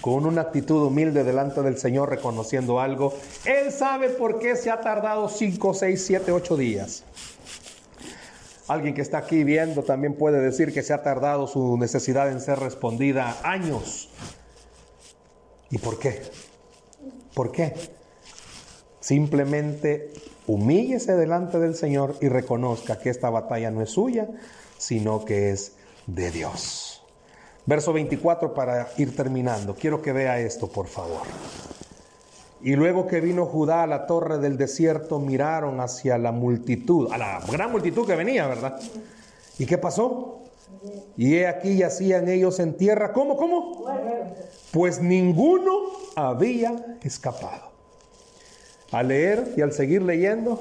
Con 0.00 0.26
una 0.26 0.40
actitud 0.40 0.84
humilde 0.84 1.22
delante 1.22 1.62
del 1.62 1.78
Señor, 1.78 2.10
reconociendo 2.10 2.80
algo. 2.80 3.14
Él 3.44 3.70
sabe 3.70 4.08
por 4.08 4.40
qué 4.40 4.56
se 4.56 4.72
ha 4.72 4.80
tardado 4.80 5.28
5, 5.28 5.72
6, 5.72 6.04
7, 6.04 6.32
8 6.32 6.56
días. 6.56 7.04
Alguien 8.68 8.94
que 8.94 9.00
está 9.00 9.18
aquí 9.18 9.44
viendo 9.44 9.82
también 9.82 10.14
puede 10.14 10.40
decir 10.40 10.74
que 10.74 10.82
se 10.82 10.92
ha 10.92 11.02
tardado 11.02 11.46
su 11.46 11.78
necesidad 11.78 12.30
en 12.30 12.40
ser 12.40 12.60
respondida 12.60 13.38
años. 13.42 14.10
¿Y 15.70 15.78
por 15.78 15.98
qué? 15.98 16.20
¿Por 17.34 17.50
qué? 17.50 17.74
Simplemente 19.00 20.12
humíllese 20.46 21.16
delante 21.16 21.58
del 21.58 21.74
Señor 21.74 22.16
y 22.20 22.28
reconozca 22.28 22.98
que 22.98 23.08
esta 23.08 23.30
batalla 23.30 23.70
no 23.70 23.80
es 23.80 23.90
suya, 23.90 24.28
sino 24.76 25.24
que 25.24 25.50
es 25.50 25.72
de 26.06 26.30
Dios. 26.30 27.02
Verso 27.64 27.92
24 27.92 28.52
para 28.54 28.88
ir 28.98 29.16
terminando. 29.16 29.74
Quiero 29.74 30.02
que 30.02 30.12
vea 30.12 30.40
esto, 30.40 30.68
por 30.68 30.88
favor. 30.88 31.22
Y 32.60 32.74
luego 32.74 33.06
que 33.06 33.20
vino 33.20 33.46
Judá 33.46 33.84
a 33.84 33.86
la 33.86 34.06
torre 34.06 34.38
del 34.38 34.56
desierto, 34.56 35.20
miraron 35.20 35.80
hacia 35.80 36.18
la 36.18 36.32
multitud, 36.32 37.12
a 37.12 37.18
la 37.18 37.40
gran 37.50 37.70
multitud 37.70 38.06
que 38.06 38.16
venía, 38.16 38.46
¿verdad? 38.46 38.80
¿Y 39.58 39.66
qué 39.66 39.78
pasó? 39.78 40.40
Y 41.16 41.36
he 41.36 41.46
aquí 41.46 41.76
yacían 41.76 42.28
ellos 42.28 42.58
en 42.60 42.76
tierra. 42.76 43.12
¿Cómo? 43.12 43.36
¿Cómo? 43.36 43.84
Pues 44.72 45.00
ninguno 45.00 45.72
había 46.16 46.98
escapado. 47.02 47.68
Al 48.90 49.08
leer 49.08 49.54
y 49.56 49.60
al 49.60 49.72
seguir 49.72 50.02
leyendo, 50.02 50.60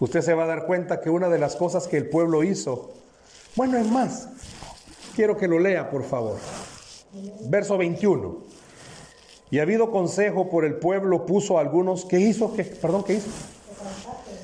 usted 0.00 0.20
se 0.20 0.34
va 0.34 0.44
a 0.44 0.46
dar 0.46 0.66
cuenta 0.66 1.00
que 1.00 1.10
una 1.10 1.28
de 1.28 1.38
las 1.38 1.56
cosas 1.56 1.88
que 1.88 1.96
el 1.96 2.08
pueblo 2.08 2.44
hizo, 2.44 2.92
bueno, 3.56 3.76
es 3.76 3.88
más, 3.88 4.28
quiero 5.16 5.36
que 5.36 5.48
lo 5.48 5.58
lea, 5.58 5.90
por 5.90 6.04
favor. 6.04 6.36
Verso 7.48 7.76
21. 7.76 8.51
Y 9.52 9.58
ha 9.58 9.64
habido 9.64 9.90
consejo 9.90 10.48
por 10.48 10.64
el 10.64 10.76
pueblo, 10.76 11.26
puso 11.26 11.58
a 11.58 11.60
algunos, 11.60 12.06
¿qué 12.06 12.18
hizo? 12.18 12.54
¿Qué, 12.54 12.64
perdón, 12.64 13.04
¿qué 13.04 13.16
hizo? 13.16 13.28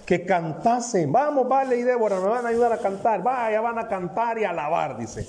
Que 0.04 0.26
cantasen. 0.26 1.10
Vamos, 1.10 1.48
vale 1.48 1.78
y 1.78 1.82
Débora, 1.82 2.20
me 2.20 2.28
van 2.28 2.44
a 2.44 2.50
ayudar 2.50 2.74
a 2.74 2.76
cantar. 2.76 3.22
Vaya, 3.22 3.58
van 3.62 3.78
a 3.78 3.88
cantar 3.88 4.38
y 4.38 4.44
alabar, 4.44 4.98
dice. 4.98 5.26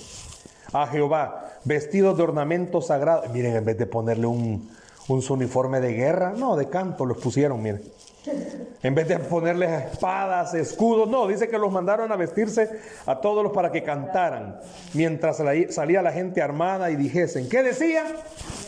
A 0.74 0.86
Jehová, 0.88 1.54
vestidos 1.64 2.18
de 2.18 2.24
ornamentos 2.24 2.88
sagrados. 2.88 3.30
Miren, 3.30 3.56
en 3.56 3.64
vez 3.64 3.78
de 3.78 3.86
ponerle 3.86 4.28
un, 4.28 4.70
un 5.08 5.24
uniforme 5.30 5.80
de 5.80 5.94
guerra, 5.94 6.34
no, 6.36 6.58
de 6.58 6.68
canto 6.68 7.06
los 7.06 7.18
pusieron, 7.18 7.62
miren. 7.62 7.82
En 8.82 8.96
vez 8.96 9.10
de 9.10 9.20
ponerles 9.20 9.92
espadas, 9.92 10.54
escudos, 10.54 11.10
no, 11.10 11.28
dice 11.28 11.50
que 11.50 11.58
los 11.58 11.72
mandaron 11.72 12.12
a 12.14 12.16
vestirse 12.16 12.80
a 13.06 13.20
todos 13.20 13.44
los 13.44 13.52
para 13.52 13.72
que 13.72 13.84
cantaran, 13.84 14.58
mientras 14.94 15.42
salía 15.70 16.02
la 16.02 16.14
gente 16.14 16.42
armada 16.42 16.90
y 16.90 16.96
dijesen, 16.96 17.50
¿qué 17.50 17.62
decía? 17.62 18.06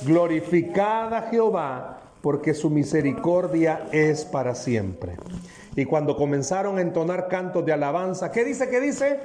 Glorificada 0.04 1.30
Jehová, 1.30 2.00
porque 2.22 2.54
su 2.54 2.70
misericordia 2.70 3.88
es 3.94 4.26
para 4.26 4.54
siempre. 4.54 5.16
Y 5.78 5.86
cuando 5.86 6.18
comenzaron 6.18 6.78
a 6.78 6.82
entonar 6.82 7.30
cantos 7.30 7.66
de 7.66 7.72
alabanza, 7.72 8.34
¿qué 8.34 8.44
dice? 8.44 8.68
¿Qué 8.68 8.82
dice? 8.82 9.18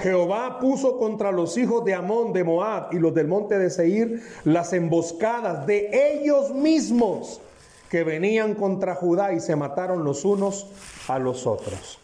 Jehová 0.00 0.58
puso 0.58 0.96
contra 0.96 1.30
los 1.30 1.58
hijos 1.58 1.84
de 1.84 1.92
Amón, 1.92 2.32
de 2.32 2.42
Moab 2.42 2.88
y 2.92 2.98
los 2.98 3.12
del 3.12 3.28
monte 3.28 3.58
de 3.58 3.68
Seir 3.68 4.22
las 4.44 4.72
emboscadas 4.72 5.66
de 5.66 5.90
ellos 5.92 6.54
mismos 6.54 7.42
que 7.90 8.04
venían 8.04 8.54
contra 8.54 8.94
Judá 8.94 9.32
y 9.32 9.40
se 9.40 9.56
mataron 9.56 10.04
los 10.04 10.24
unos 10.24 10.66
a 11.08 11.18
los 11.18 11.46
otros. 11.46 11.98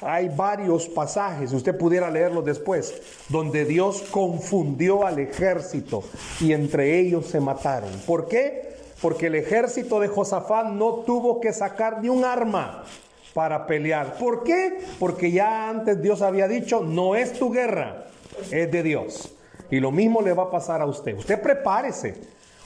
Hay 0.00 0.28
varios 0.28 0.86
pasajes, 0.88 1.52
usted 1.52 1.76
pudiera 1.76 2.10
leerlos 2.10 2.44
después, 2.44 2.94
donde 3.28 3.64
Dios 3.64 4.02
confundió 4.10 5.06
al 5.06 5.18
ejército 5.18 6.04
y 6.40 6.52
entre 6.52 6.98
ellos 6.98 7.26
se 7.26 7.40
mataron. 7.40 7.90
¿Por 8.06 8.28
qué? 8.28 8.74
Porque 9.00 9.26
el 9.26 9.34
ejército 9.34 10.00
de 10.00 10.08
Josafat 10.08 10.66
no 10.66 10.96
tuvo 11.06 11.40
que 11.40 11.52
sacar 11.52 12.02
ni 12.02 12.08
un 12.08 12.24
arma 12.24 12.84
para 13.34 13.66
pelear. 13.66 14.16
¿Por 14.18 14.44
qué? 14.44 14.78
Porque 14.98 15.30
ya 15.30 15.68
antes 15.68 16.00
Dios 16.00 16.22
había 16.22 16.48
dicho, 16.48 16.80
no 16.80 17.14
es 17.14 17.32
tu 17.38 17.50
guerra, 17.50 18.06
es 18.50 18.70
de 18.70 18.82
Dios. 18.82 19.34
Y 19.70 19.80
lo 19.80 19.90
mismo 19.90 20.22
le 20.22 20.32
va 20.32 20.44
a 20.44 20.50
pasar 20.50 20.80
a 20.80 20.86
usted. 20.86 21.16
Usted 21.16 21.40
prepárese, 21.40 22.14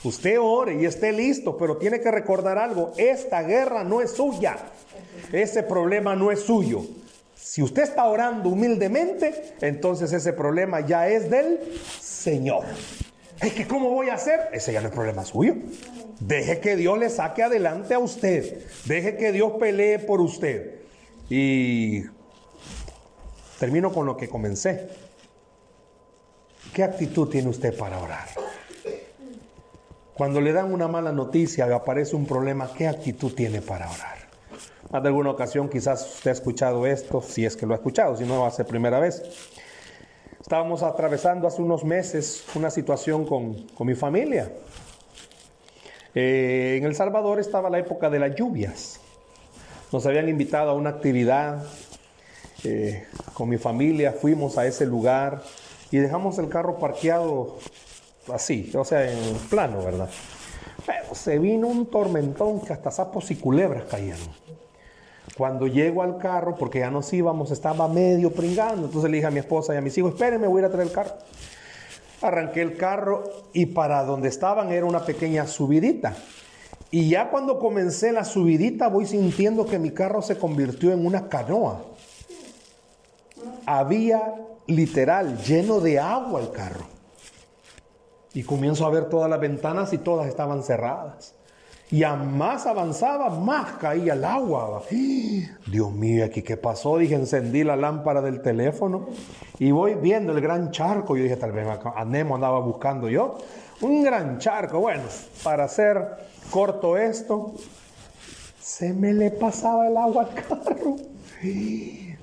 Usted 0.03 0.39
ore 0.39 0.81
y 0.81 0.85
esté 0.85 1.11
listo, 1.11 1.57
pero 1.57 1.77
tiene 1.77 1.99
que 1.99 2.09
recordar 2.09 2.57
algo, 2.57 2.93
esta 2.97 3.43
guerra 3.43 3.83
no 3.83 4.01
es 4.01 4.11
suya, 4.11 4.57
ese 5.31 5.63
problema 5.63 6.15
no 6.15 6.31
es 6.31 6.41
suyo. 6.41 6.85
Si 7.35 7.61
usted 7.61 7.83
está 7.83 8.05
orando 8.05 8.49
humildemente, 8.49 9.55
entonces 9.59 10.13
ese 10.13 10.33
problema 10.33 10.81
ya 10.81 11.09
es 11.09 11.29
del 11.29 11.59
Señor. 11.99 12.65
Es 13.41 13.53
que 13.53 13.67
¿cómo 13.67 13.89
voy 13.89 14.09
a 14.09 14.15
hacer? 14.15 14.49
Ese 14.53 14.71
ya 14.71 14.81
no 14.81 14.89
es 14.89 14.93
problema 14.93 15.25
suyo. 15.25 15.55
Deje 16.19 16.59
que 16.59 16.75
Dios 16.75 16.97
le 16.99 17.09
saque 17.09 17.43
adelante 17.43 17.93
a 17.93 17.99
usted. 17.99 18.65
Deje 18.85 19.15
que 19.15 19.31
Dios 19.31 19.53
pelee 19.59 19.99
por 19.99 20.19
usted. 20.19 20.81
Y 21.29 22.03
termino 23.59 23.91
con 23.91 24.05
lo 24.05 24.17
que 24.17 24.27
comencé. 24.27 24.89
¿Qué 26.73 26.83
actitud 26.83 27.29
tiene 27.29 27.49
usted 27.49 27.75
para 27.77 27.99
orar? 27.99 28.27
Cuando 30.19 30.41
le 30.41 30.51
dan 30.51 30.73
una 30.73 30.89
mala 30.89 31.13
noticia 31.13 31.65
o 31.65 31.73
aparece 31.73 32.13
un 32.13 32.25
problema, 32.25 32.69
¿qué 32.77 32.89
actitud 32.89 33.33
tiene 33.33 33.61
para 33.61 33.89
orar? 33.89 34.17
Más 34.91 35.01
de 35.01 35.07
alguna 35.07 35.29
ocasión 35.29 35.69
quizás 35.69 36.15
usted 36.15 36.31
ha 36.31 36.33
escuchado 36.33 36.85
esto, 36.85 37.21
si 37.21 37.45
es 37.45 37.55
que 37.55 37.65
lo 37.65 37.71
ha 37.71 37.77
escuchado, 37.77 38.17
si 38.17 38.25
no 38.25 38.41
va 38.41 38.49
a 38.49 38.51
ser 38.51 38.65
primera 38.65 38.99
vez. 38.99 39.23
Estábamos 40.41 40.83
atravesando 40.83 41.47
hace 41.47 41.61
unos 41.61 41.85
meses 41.85 42.43
una 42.53 42.69
situación 42.69 43.25
con, 43.25 43.65
mi 43.87 43.95
familia. 43.95 44.51
Eh, 46.13 46.75
en 46.77 46.83
El 46.83 46.95
Salvador 46.95 47.39
estaba 47.39 47.69
la 47.69 47.79
época 47.79 48.09
de 48.09 48.19
las 48.19 48.35
lluvias. 48.35 48.99
Nos 49.93 50.05
habían 50.05 50.27
invitado 50.27 50.71
a 50.71 50.73
una 50.73 50.89
actividad 50.89 51.63
eh, 52.65 53.05
con 53.33 53.47
mi 53.47 53.57
familia, 53.57 54.11
fuimos 54.11 54.57
a 54.57 54.67
ese 54.67 54.85
lugar 54.85 55.43
y 55.91 55.97
dejamos 55.97 56.37
el 56.39 56.49
carro 56.49 56.77
parqueado 56.77 57.57
así, 58.33 58.71
o 58.75 58.83
sea, 58.83 59.11
en 59.11 59.35
plano, 59.49 59.83
¿verdad? 59.83 60.09
Pero 60.85 61.15
se 61.15 61.39
vino 61.39 61.67
un 61.67 61.85
tormentón 61.87 62.61
que 62.61 62.73
hasta 62.73 62.91
sapos 62.91 63.29
y 63.31 63.35
culebras 63.35 63.83
cayeron. 63.85 64.27
Cuando 65.37 65.67
llego 65.67 66.03
al 66.03 66.17
carro, 66.17 66.55
porque 66.55 66.79
ya 66.79 66.91
nos 66.91 67.11
íbamos, 67.13 67.51
estaba 67.51 67.87
medio 67.87 68.31
pringando, 68.31 68.87
entonces 68.87 69.09
le 69.09 69.17
dije 69.17 69.27
a 69.27 69.31
mi 69.31 69.39
esposa 69.39 69.73
y 69.73 69.77
a 69.77 69.81
mis 69.81 69.97
hijos, 69.97 70.13
espérenme, 70.13 70.47
voy 70.47 70.59
a 70.59 70.65
ir 70.65 70.65
a 70.65 70.71
traer 70.71 70.87
el 70.87 70.93
carro. 70.93 71.13
Arranqué 72.21 72.61
el 72.61 72.75
carro 72.75 73.23
y 73.53 73.67
para 73.67 74.03
donde 74.03 74.27
estaban 74.27 74.71
era 74.71 74.85
una 74.85 75.05
pequeña 75.05 75.47
subidita. 75.47 76.15
Y 76.91 77.09
ya 77.09 77.29
cuando 77.29 77.59
comencé 77.59 78.11
la 78.11 78.25
subidita 78.25 78.87
voy 78.87 79.05
sintiendo 79.05 79.65
que 79.65 79.79
mi 79.79 79.91
carro 79.91 80.21
se 80.21 80.37
convirtió 80.37 80.91
en 80.91 81.05
una 81.05 81.29
canoa. 81.29 81.83
Había 83.65 84.33
literal 84.67 85.37
lleno 85.43 85.79
de 85.79 85.99
agua 85.99 86.41
el 86.41 86.51
carro. 86.51 86.98
Y 88.33 88.43
comienzo 88.43 88.85
a 88.85 88.89
ver 88.89 89.05
todas 89.05 89.29
las 89.29 89.39
ventanas 89.39 89.91
y 89.93 89.97
todas 89.97 90.27
estaban 90.27 90.63
cerradas. 90.63 91.35
Y 91.91 92.03
a 92.03 92.15
más 92.15 92.67
avanzaba, 92.67 93.31
más 93.31 93.77
caía 93.77 94.13
el 94.13 94.23
agua. 94.23 94.83
Dios 94.91 95.91
mío, 95.91 96.23
aquí 96.23 96.43
qué 96.43 96.55
pasó. 96.55 96.97
Dije, 96.97 97.15
encendí 97.15 97.63
la 97.63 97.75
lámpara 97.75 98.21
del 98.21 98.41
teléfono 98.41 99.07
y 99.57 99.71
voy 99.71 99.95
viendo 99.95 100.31
el 100.33 100.41
gran 100.41 100.69
charco. 100.69 101.17
Yo 101.17 101.23
dije, 101.23 101.37
tal 101.37 101.51
vez 101.51 101.67
a 101.67 102.05
Nemo 102.05 102.35
andaba 102.35 102.59
buscando 102.59 103.09
yo. 103.09 103.37
Un 103.81 104.03
gran 104.03 104.37
charco. 104.37 104.79
Bueno, 104.79 105.03
para 105.43 105.63
hacer 105.63 106.05
corto 106.51 106.95
esto, 106.95 107.55
se 108.61 108.93
me 108.93 109.13
le 109.13 109.31
pasaba 109.31 109.87
el 109.87 109.97
agua 109.97 110.23
al 110.23 110.43
carro. 110.43 110.95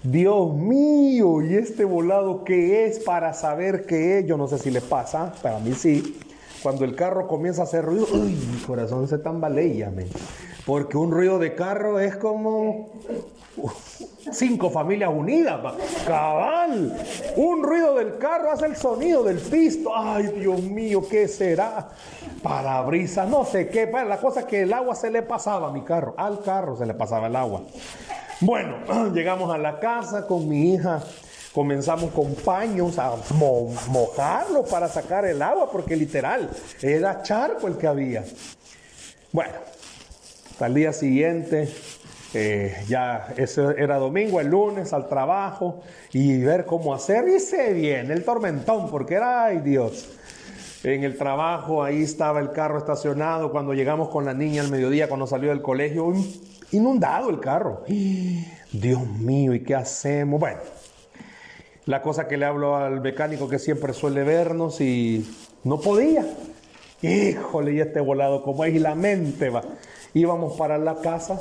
Dios 0.02 0.54
mío, 0.54 1.42
¿y 1.42 1.54
este 1.54 1.84
volado 1.84 2.44
qué 2.44 2.86
es 2.86 3.00
para 3.00 3.34
saber 3.34 3.86
qué 3.86 4.18
es? 4.18 4.26
Yo 4.26 4.36
no 4.36 4.46
sé 4.46 4.58
si 4.58 4.70
le 4.70 4.80
pasa, 4.80 5.32
para 5.42 5.58
mí 5.58 5.72
sí. 5.72 6.16
Cuando 6.66 6.84
el 6.84 6.96
carro 6.96 7.28
comienza 7.28 7.60
a 7.60 7.64
hacer 7.64 7.84
ruido, 7.84 8.08
mi 8.12 8.60
corazón 8.66 9.06
se 9.06 9.18
tambalea, 9.18 9.92
porque 10.66 10.96
un 10.96 11.12
ruido 11.12 11.38
de 11.38 11.54
carro 11.54 12.00
es 12.00 12.16
como 12.16 12.88
Cinco 14.32 14.70
familias 14.70 15.12
unidas, 15.14 15.60
cabal. 16.04 16.92
Un 17.36 17.62
ruido 17.62 17.94
del 17.94 18.18
carro 18.18 18.50
hace 18.50 18.66
el 18.66 18.74
sonido 18.74 19.22
del 19.22 19.38
pisto. 19.38 19.92
Ay, 19.94 20.26
Dios 20.40 20.60
mío, 20.60 21.06
¿qué 21.08 21.28
será? 21.28 21.88
Parabrisas, 22.42 23.28
no 23.28 23.44
sé 23.44 23.68
qué. 23.68 23.88
La 24.04 24.18
cosa 24.18 24.40
es 24.40 24.46
que 24.46 24.62
el 24.62 24.72
agua 24.72 24.96
se 24.96 25.08
le 25.08 25.22
pasaba 25.22 25.68
a 25.68 25.72
mi 25.72 25.82
carro. 25.82 26.16
Al 26.18 26.42
carro 26.42 26.76
se 26.76 26.84
le 26.84 26.94
pasaba 26.94 27.28
el 27.28 27.36
agua. 27.36 27.62
Bueno, 28.40 28.78
llegamos 29.14 29.54
a 29.54 29.58
la 29.58 29.78
casa 29.78 30.26
con 30.26 30.48
mi 30.48 30.74
hija. 30.74 31.00
Comenzamos 31.56 32.10
con 32.10 32.34
paños 32.34 32.98
a 32.98 33.14
mojarlo 33.88 34.62
para 34.66 34.88
sacar 34.88 35.24
el 35.24 35.40
agua, 35.40 35.72
porque 35.72 35.96
literal 35.96 36.50
era 36.82 37.22
charco 37.22 37.66
el 37.66 37.78
que 37.78 37.86
había. 37.86 38.22
Bueno, 39.32 39.54
al 40.60 40.74
día 40.74 40.92
siguiente 40.92 41.66
eh, 42.34 42.76
ya 42.88 43.28
era 43.78 43.96
domingo, 43.96 44.38
el 44.38 44.48
lunes 44.48 44.92
al 44.92 45.08
trabajo 45.08 45.80
y 46.12 46.42
ver 46.42 46.66
cómo 46.66 46.92
hacer. 46.92 47.26
Y 47.26 47.40
se 47.40 47.72
viene 47.72 48.12
el 48.12 48.22
tormentón, 48.22 48.90
porque 48.90 49.14
era, 49.14 49.46
ay 49.46 49.60
Dios. 49.60 50.10
En 50.84 51.04
el 51.04 51.16
trabajo, 51.16 51.82
ahí 51.82 52.02
estaba 52.02 52.38
el 52.40 52.52
carro 52.52 52.76
estacionado. 52.76 53.50
Cuando 53.50 53.72
llegamos 53.72 54.10
con 54.10 54.26
la 54.26 54.34
niña 54.34 54.60
al 54.60 54.70
mediodía, 54.70 55.08
cuando 55.08 55.26
salió 55.26 55.48
del 55.48 55.62
colegio, 55.62 56.12
inundado 56.72 57.30
el 57.30 57.40
carro. 57.40 57.82
Dios 58.72 59.06
mío, 59.06 59.54
¿y 59.54 59.60
qué 59.60 59.74
hacemos? 59.74 60.38
Bueno, 60.38 60.60
la 61.86 62.02
cosa 62.02 62.28
que 62.28 62.36
le 62.36 62.44
hablo 62.44 62.76
al 62.76 63.00
mecánico 63.00 63.48
que 63.48 63.58
siempre 63.58 63.94
suele 63.94 64.22
vernos 64.22 64.80
y 64.80 65.26
no 65.64 65.80
podía. 65.80 66.26
Híjole, 67.02 67.72
y 67.72 67.80
este 67.80 68.00
volado 68.00 68.42
como 68.42 68.64
es 68.64 68.74
y 68.74 68.78
la 68.78 68.94
mente 68.94 69.48
va. 69.48 69.62
Íbamos 70.12 70.56
para 70.56 70.78
la 70.78 71.00
casa 71.00 71.40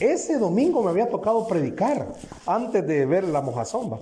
ese 0.00 0.38
domingo 0.38 0.82
me 0.82 0.90
había 0.90 1.08
tocado 1.08 1.46
predicar 1.48 2.06
antes 2.46 2.86
de 2.86 3.06
ver 3.06 3.24
la 3.24 3.40
mojazomba. 3.40 4.00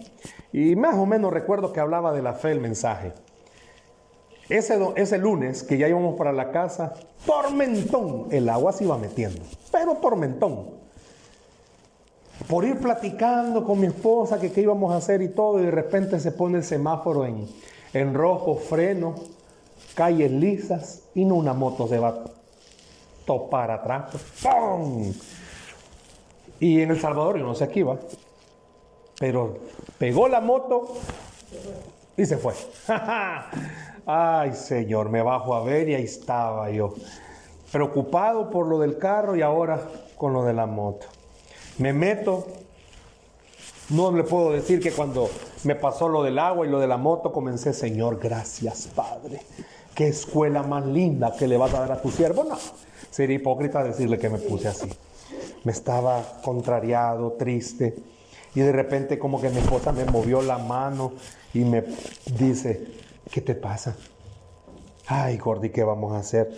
Y 0.53 0.75
más 0.75 0.97
o 0.97 1.07
menos 1.07 1.33
recuerdo 1.33 1.73
que 1.73 1.81
hablaba 1.81 2.12
de 2.12 2.23
la 2.23 2.35
fe 2.35 2.51
el 2.51 2.61
mensaje. 2.61 3.12
Ese, 4.49 4.77
ese 4.97 5.18
lunes 5.18 5.62
que 5.62 5.79
ya 5.79 5.88
íbamos 5.88 6.16
para 6.16 6.33
la 6.33 6.51
casa, 6.51 6.94
tormentón, 7.25 8.27
el 8.31 8.49
agua 8.49 8.73
se 8.73 8.85
iba 8.85 8.99
metiendo, 8.99 9.40
pero 9.70 9.94
tormentón. 9.94 10.84
Por 12.48 12.64
ir 12.64 12.78
platicando 12.78 13.64
con 13.64 13.80
mi 13.80 13.87
esposa 13.87 14.38
que 14.38 14.52
qué 14.52 14.61
íbamos 14.62 14.92
a 14.92 14.96
hacer 14.96 15.22
y 15.22 15.28
todo, 15.28 15.61
y 15.61 15.64
de 15.64 15.70
repente 15.70 16.20
se 16.20 16.33
pone 16.33 16.59
el 16.59 16.64
semáforo 16.64 17.24
en, 17.24 17.48
en 17.92 18.14
rojo, 18.14 18.57
freno, 18.57 19.14
calles 19.94 20.30
lisas, 20.30 21.02
y 21.14 21.24
no 21.24 21.37
una 21.37 21.54
moto 21.54 21.88
se 21.88 21.98
va 21.98 22.09
a 22.09 22.24
topar 23.24 23.70
atrás. 23.70 24.12
¡Pum! 24.42 25.12
Y 26.61 26.80
en 26.80 26.90
El 26.90 27.00
Salvador, 27.00 27.38
yo 27.38 27.44
no 27.44 27.54
sé 27.54 27.64
aquí 27.64 27.83
va, 27.83 27.96
pero 29.18 29.59
pegó 29.98 30.28
la 30.28 30.40
moto 30.40 30.94
y 32.16 32.24
se 32.26 32.37
fue. 32.37 32.54
Ay, 34.07 34.52
Señor, 34.52 35.09
me 35.09 35.22
bajo 35.22 35.54
a 35.54 35.64
ver 35.64 35.88
y 35.88 35.94
ahí 35.94 36.04
estaba 36.04 36.70
yo, 36.70 36.94
preocupado 37.72 38.50
por 38.50 38.66
lo 38.66 38.78
del 38.78 38.98
carro 38.98 39.35
y 39.35 39.42
ahora 39.42 39.80
con 40.16 40.33
lo 40.33 40.44
de 40.44 40.52
la 40.52 40.66
moto. 40.66 41.07
Me 41.79 41.93
meto, 41.93 42.47
no 43.91 44.13
le 44.13 44.25
puedo 44.25 44.53
decir 44.53 44.81
que 44.81 44.93
cuando 44.93 45.29
me 45.65 45.75
pasó 45.75 46.09
lo 46.09 46.23
del 46.23 46.39
agua 46.39 46.67
y 46.67 46.71
lo 46.71 46.79
de 46.79 46.87
la 46.87 46.97
moto, 46.97 47.33
comencé, 47.33 47.73
Señor, 47.73 48.19
gracias, 48.19 48.89
Padre. 48.95 49.41
Qué 49.95 50.09
escuela 50.09 50.63
más 50.63 50.87
linda 50.87 51.35
que 51.37 51.47
le 51.47 51.57
vas 51.57 51.73
a 51.75 51.81
dar 51.81 51.93
a 51.93 52.03
tu 52.03 52.11
siervo. 52.11 52.45
No, 52.45 52.59
sería 53.11 53.37
hipócrita 53.37 53.83
decirle 53.83 54.19
que 54.19 54.29
me 54.29 54.39
puse 54.39 54.69
así 54.69 54.89
me 55.65 55.73
estaba 55.73 56.23
contrariado, 56.43 57.33
triste. 57.33 57.97
Y 58.55 58.61
de 58.61 58.71
repente 58.71 59.19
como 59.19 59.41
que 59.41 59.51
mi 59.51 59.59
esposa 59.59 59.91
me 59.91 60.05
movió 60.05 60.41
la 60.41 60.59
mano 60.59 61.15
y 61.53 61.61
me 61.61 61.83
dice, 62.39 62.87
¿qué 63.31 63.41
te 63.41 63.55
pasa? 63.55 63.97
Ay, 65.07 65.39
Gordy, 65.39 65.71
¿qué 65.71 65.83
vamos 65.83 66.13
a 66.13 66.19
hacer? 66.19 66.55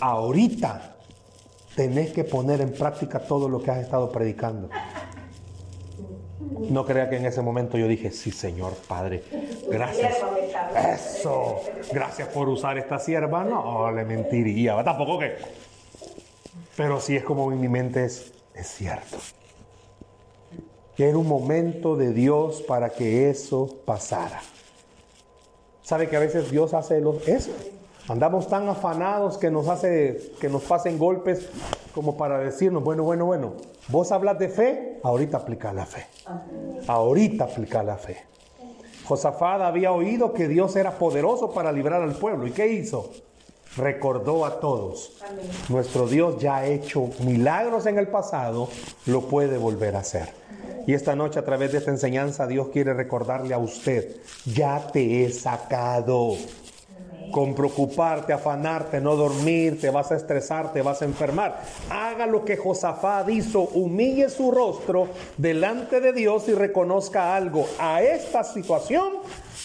Ahorita 0.00 0.96
tenés 1.78 2.10
que 2.10 2.24
poner 2.24 2.60
en 2.60 2.72
práctica 2.72 3.20
todo 3.20 3.48
lo 3.48 3.62
que 3.62 3.70
has 3.70 3.78
estado 3.78 4.10
predicando. 4.10 4.68
No 6.70 6.84
crea 6.84 7.08
que 7.08 7.18
en 7.18 7.26
ese 7.26 7.40
momento 7.40 7.78
yo 7.78 7.86
dije, 7.86 8.10
sí, 8.10 8.32
Señor 8.32 8.72
Padre, 8.88 9.22
gracias. 9.70 10.16
Eso, 10.74 11.60
gracias 11.92 12.26
por 12.30 12.48
usar 12.48 12.78
esta 12.78 12.98
sierva. 12.98 13.44
No, 13.44 13.92
le 13.92 14.04
mentiría. 14.04 14.82
Tampoco 14.82 15.20
que 15.20 15.36
pero 16.76 17.00
sí 17.00 17.14
es 17.14 17.22
como 17.22 17.52
en 17.52 17.60
mi 17.60 17.68
mente 17.68 18.04
es, 18.04 18.32
es 18.54 18.66
cierto. 18.66 19.16
Que 20.96 21.08
era 21.08 21.18
un 21.18 21.28
momento 21.28 21.94
de 21.94 22.12
Dios 22.12 22.60
para 22.62 22.90
que 22.90 23.30
eso 23.30 23.78
pasara. 23.84 24.40
¿Sabe 25.82 26.08
que 26.08 26.16
a 26.16 26.20
veces 26.20 26.50
Dios 26.50 26.74
hace 26.74 27.00
eso? 27.26 27.52
Andamos 28.08 28.48
tan 28.48 28.68
afanados 28.68 29.36
que 29.36 29.50
nos 29.50 29.68
hace 29.68 30.32
que 30.40 30.48
nos 30.48 30.62
pasen 30.62 30.98
golpes 30.98 31.48
como 31.94 32.16
para 32.16 32.38
decirnos, 32.38 32.82
bueno, 32.82 33.02
bueno, 33.02 33.26
bueno, 33.26 33.54
vos 33.88 34.12
hablas 34.12 34.38
de 34.38 34.48
fe, 34.48 35.00
ahorita 35.02 35.38
aplica 35.38 35.72
la 35.72 35.84
fe. 35.84 36.06
Ahorita 36.86 37.44
aplica 37.44 37.82
la 37.82 37.96
fe. 37.96 38.24
Josafat 39.04 39.62
había 39.62 39.92
oído 39.92 40.32
que 40.32 40.48
Dios 40.48 40.76
era 40.76 40.92
poderoso 40.92 41.50
para 41.50 41.72
librar 41.72 42.02
al 42.02 42.14
pueblo. 42.14 42.46
¿Y 42.46 42.52
qué 42.52 42.68
hizo? 42.68 43.10
recordó 43.76 44.44
a 44.44 44.60
todos. 44.60 45.12
Nuestro 45.68 46.06
Dios 46.06 46.38
ya 46.38 46.56
ha 46.56 46.66
hecho 46.66 47.10
milagros 47.24 47.86
en 47.86 47.98
el 47.98 48.08
pasado, 48.08 48.68
lo 49.06 49.22
puede 49.22 49.58
volver 49.58 49.96
a 49.96 50.00
hacer. 50.00 50.28
Y 50.86 50.94
esta 50.94 51.14
noche 51.14 51.38
a 51.38 51.44
través 51.44 51.72
de 51.72 51.78
esta 51.78 51.90
enseñanza 51.90 52.46
Dios 52.46 52.68
quiere 52.68 52.94
recordarle 52.94 53.54
a 53.54 53.58
usted, 53.58 54.16
ya 54.46 54.86
te 54.90 55.24
he 55.24 55.30
sacado. 55.30 56.36
Con 57.32 57.54
preocuparte, 57.54 58.32
afanarte, 58.32 59.00
no 59.00 59.16
dormir, 59.16 59.80
te 59.80 59.90
vas 59.90 60.10
a 60.12 60.16
estresar, 60.16 60.72
te 60.72 60.82
vas 60.82 61.02
a 61.02 61.04
enfermar. 61.04 61.60
Haga 61.90 62.26
lo 62.26 62.44
que 62.44 62.56
Josafat 62.56 63.28
hizo, 63.28 63.60
humille 63.60 64.28
su 64.30 64.50
rostro 64.50 65.08
delante 65.36 66.00
de 66.00 66.12
Dios 66.12 66.48
y 66.48 66.54
reconozca 66.54 67.36
algo. 67.36 67.66
A 67.78 68.02
esta 68.02 68.44
situación 68.44 69.18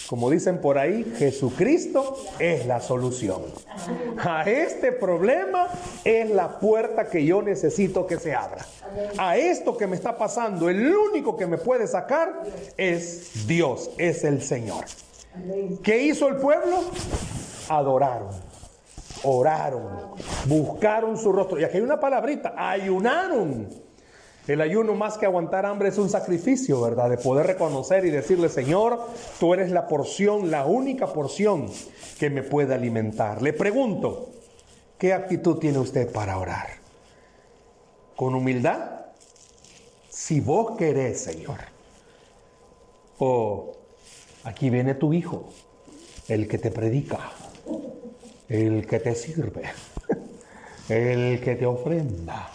como 0.06 0.30
dicen 0.30 0.58
por 0.58 0.78
ahí, 0.78 1.12
Jesucristo 1.16 2.16
es 2.38 2.66
la 2.66 2.80
solución. 2.80 3.42
A 4.18 4.48
este 4.48 4.92
problema 4.92 5.68
es 6.04 6.30
la 6.30 6.58
puerta 6.58 7.08
que 7.08 7.24
yo 7.24 7.42
necesito 7.42 8.06
que 8.06 8.18
se 8.18 8.34
abra. 8.34 8.66
A 9.18 9.36
esto 9.36 9.76
que 9.76 9.86
me 9.86 9.96
está 9.96 10.16
pasando, 10.16 10.68
el 10.68 10.94
único 10.94 11.36
que 11.36 11.46
me 11.46 11.58
puede 11.58 11.86
sacar 11.86 12.42
es 12.76 13.46
Dios, 13.46 13.90
es 13.96 14.24
el 14.24 14.42
Señor. 14.42 14.84
¿Qué 15.82 16.02
hizo 16.02 16.28
el 16.28 16.36
pueblo? 16.36 16.84
Adoraron, 17.68 18.30
oraron, 19.22 20.14
buscaron 20.46 21.16
su 21.16 21.32
rostro. 21.32 21.58
Y 21.58 21.64
aquí 21.64 21.78
hay 21.78 21.82
una 21.82 22.00
palabrita, 22.00 22.54
ayunaron. 22.56 23.68
El 24.46 24.60
ayuno 24.60 24.94
más 24.94 25.16
que 25.16 25.24
aguantar 25.24 25.64
hambre 25.64 25.88
es 25.88 25.96
un 25.96 26.10
sacrificio, 26.10 26.78
¿verdad? 26.82 27.08
De 27.08 27.16
poder 27.16 27.46
reconocer 27.46 28.04
y 28.04 28.10
decirle, 28.10 28.50
Señor, 28.50 29.00
tú 29.40 29.54
eres 29.54 29.70
la 29.70 29.88
porción, 29.88 30.50
la 30.50 30.66
única 30.66 31.06
porción 31.06 31.70
que 32.18 32.28
me 32.28 32.42
puede 32.42 32.74
alimentar. 32.74 33.40
Le 33.40 33.54
pregunto, 33.54 34.28
¿qué 34.98 35.14
actitud 35.14 35.58
tiene 35.58 35.78
usted 35.78 36.12
para 36.12 36.38
orar? 36.38 36.66
¿Con 38.16 38.34
humildad? 38.34 39.06
Si 40.10 40.40
vos 40.40 40.76
querés, 40.76 41.22
Señor. 41.22 41.60
O 43.18 43.72
aquí 44.44 44.68
viene 44.68 44.94
tu 44.94 45.14
hijo, 45.14 45.48
el 46.28 46.48
que 46.48 46.58
te 46.58 46.70
predica, 46.70 47.32
el 48.48 48.86
que 48.86 49.00
te 49.00 49.14
sirve, 49.14 49.62
el 50.88 51.40
que 51.40 51.56
te 51.56 51.66
ofrenda 51.66 52.50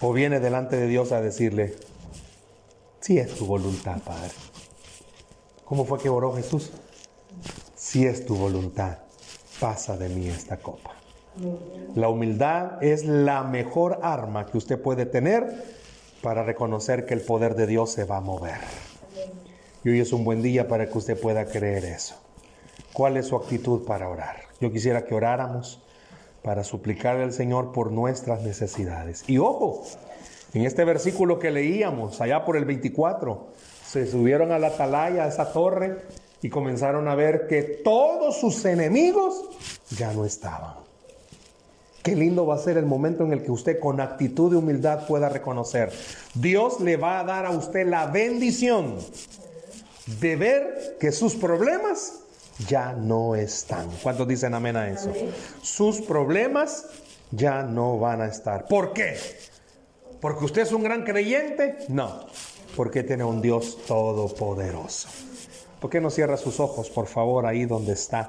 o 0.00 0.12
viene 0.12 0.40
delante 0.40 0.76
de 0.76 0.88
Dios 0.88 1.12
a 1.12 1.20
decirle, 1.20 1.76
si 3.00 3.18
es 3.18 3.34
tu 3.34 3.46
voluntad, 3.46 4.00
Padre. 4.02 4.32
¿Cómo 5.64 5.84
fue 5.84 5.98
que 5.98 6.08
oró 6.08 6.34
Jesús? 6.34 6.72
Si 7.74 8.04
es 8.04 8.26
tu 8.26 8.36
voluntad, 8.36 8.98
pasa 9.60 9.96
de 9.96 10.08
mí 10.08 10.28
esta 10.28 10.56
copa. 10.56 10.90
La 11.94 12.08
humildad 12.08 12.82
es 12.82 13.04
la 13.04 13.42
mejor 13.44 14.00
arma 14.02 14.46
que 14.46 14.58
usted 14.58 14.80
puede 14.80 15.06
tener 15.06 15.64
para 16.20 16.42
reconocer 16.42 17.06
que 17.06 17.14
el 17.14 17.20
poder 17.20 17.54
de 17.54 17.66
Dios 17.66 17.90
se 17.90 18.04
va 18.04 18.18
a 18.18 18.20
mover. 18.20 18.58
Y 19.84 19.90
hoy 19.90 20.00
es 20.00 20.12
un 20.12 20.24
buen 20.24 20.42
día 20.42 20.68
para 20.68 20.88
que 20.88 20.98
usted 20.98 21.18
pueda 21.18 21.46
creer 21.46 21.84
eso. 21.84 22.21
¿Cuál 22.92 23.16
es 23.16 23.26
su 23.26 23.36
actitud 23.36 23.84
para 23.84 24.08
orar? 24.08 24.36
Yo 24.60 24.70
quisiera 24.70 25.04
que 25.04 25.14
oráramos 25.14 25.80
para 26.42 26.64
suplicarle 26.64 27.22
al 27.22 27.32
Señor 27.32 27.72
por 27.72 27.90
nuestras 27.90 28.42
necesidades. 28.42 29.24
Y 29.28 29.38
ojo, 29.38 29.84
en 30.52 30.66
este 30.66 30.84
versículo 30.84 31.38
que 31.38 31.50
leíamos, 31.50 32.20
allá 32.20 32.44
por 32.44 32.56
el 32.56 32.64
24, 32.64 33.46
se 33.86 34.06
subieron 34.06 34.52
a 34.52 34.58
la 34.58 34.68
atalaya, 34.68 35.24
a 35.24 35.28
esa 35.28 35.52
torre, 35.52 36.02
y 36.42 36.50
comenzaron 36.50 37.08
a 37.08 37.14
ver 37.14 37.46
que 37.46 37.62
todos 37.62 38.38
sus 38.38 38.64
enemigos 38.64 39.44
ya 39.96 40.12
no 40.12 40.24
estaban. 40.24 40.74
Qué 42.02 42.16
lindo 42.16 42.44
va 42.46 42.56
a 42.56 42.58
ser 42.58 42.76
el 42.76 42.84
momento 42.84 43.24
en 43.24 43.32
el 43.32 43.44
que 43.44 43.52
usted 43.52 43.78
con 43.78 44.00
actitud 44.00 44.50
de 44.50 44.56
humildad 44.56 45.06
pueda 45.06 45.28
reconocer. 45.28 45.92
Dios 46.34 46.80
le 46.80 46.96
va 46.96 47.20
a 47.20 47.24
dar 47.24 47.46
a 47.46 47.50
usted 47.50 47.86
la 47.86 48.06
bendición 48.06 48.96
de 50.20 50.34
ver 50.34 50.96
que 50.98 51.12
sus 51.12 51.36
problemas 51.36 52.21
ya 52.66 52.92
no 52.92 53.34
están. 53.34 53.88
¿Cuántos 54.02 54.26
dicen 54.28 54.54
amén 54.54 54.76
a 54.76 54.88
eso? 54.88 55.12
Sus 55.62 56.00
problemas 56.00 56.86
ya 57.30 57.62
no 57.62 57.98
van 57.98 58.20
a 58.20 58.26
estar. 58.26 58.66
¿Por 58.66 58.92
qué? 58.92 59.16
¿Porque 60.20 60.44
usted 60.44 60.62
es 60.62 60.72
un 60.72 60.82
gran 60.82 61.02
creyente? 61.04 61.78
No, 61.88 62.26
porque 62.76 63.02
tiene 63.02 63.24
un 63.24 63.40
Dios 63.42 63.78
todopoderoso. 63.86 65.08
¿Por 65.80 65.90
qué 65.90 66.00
no 66.00 66.10
cierra 66.10 66.36
sus 66.36 66.60
ojos, 66.60 66.90
por 66.90 67.08
favor, 67.08 67.44
ahí 67.44 67.64
donde 67.64 67.94
está? 67.94 68.20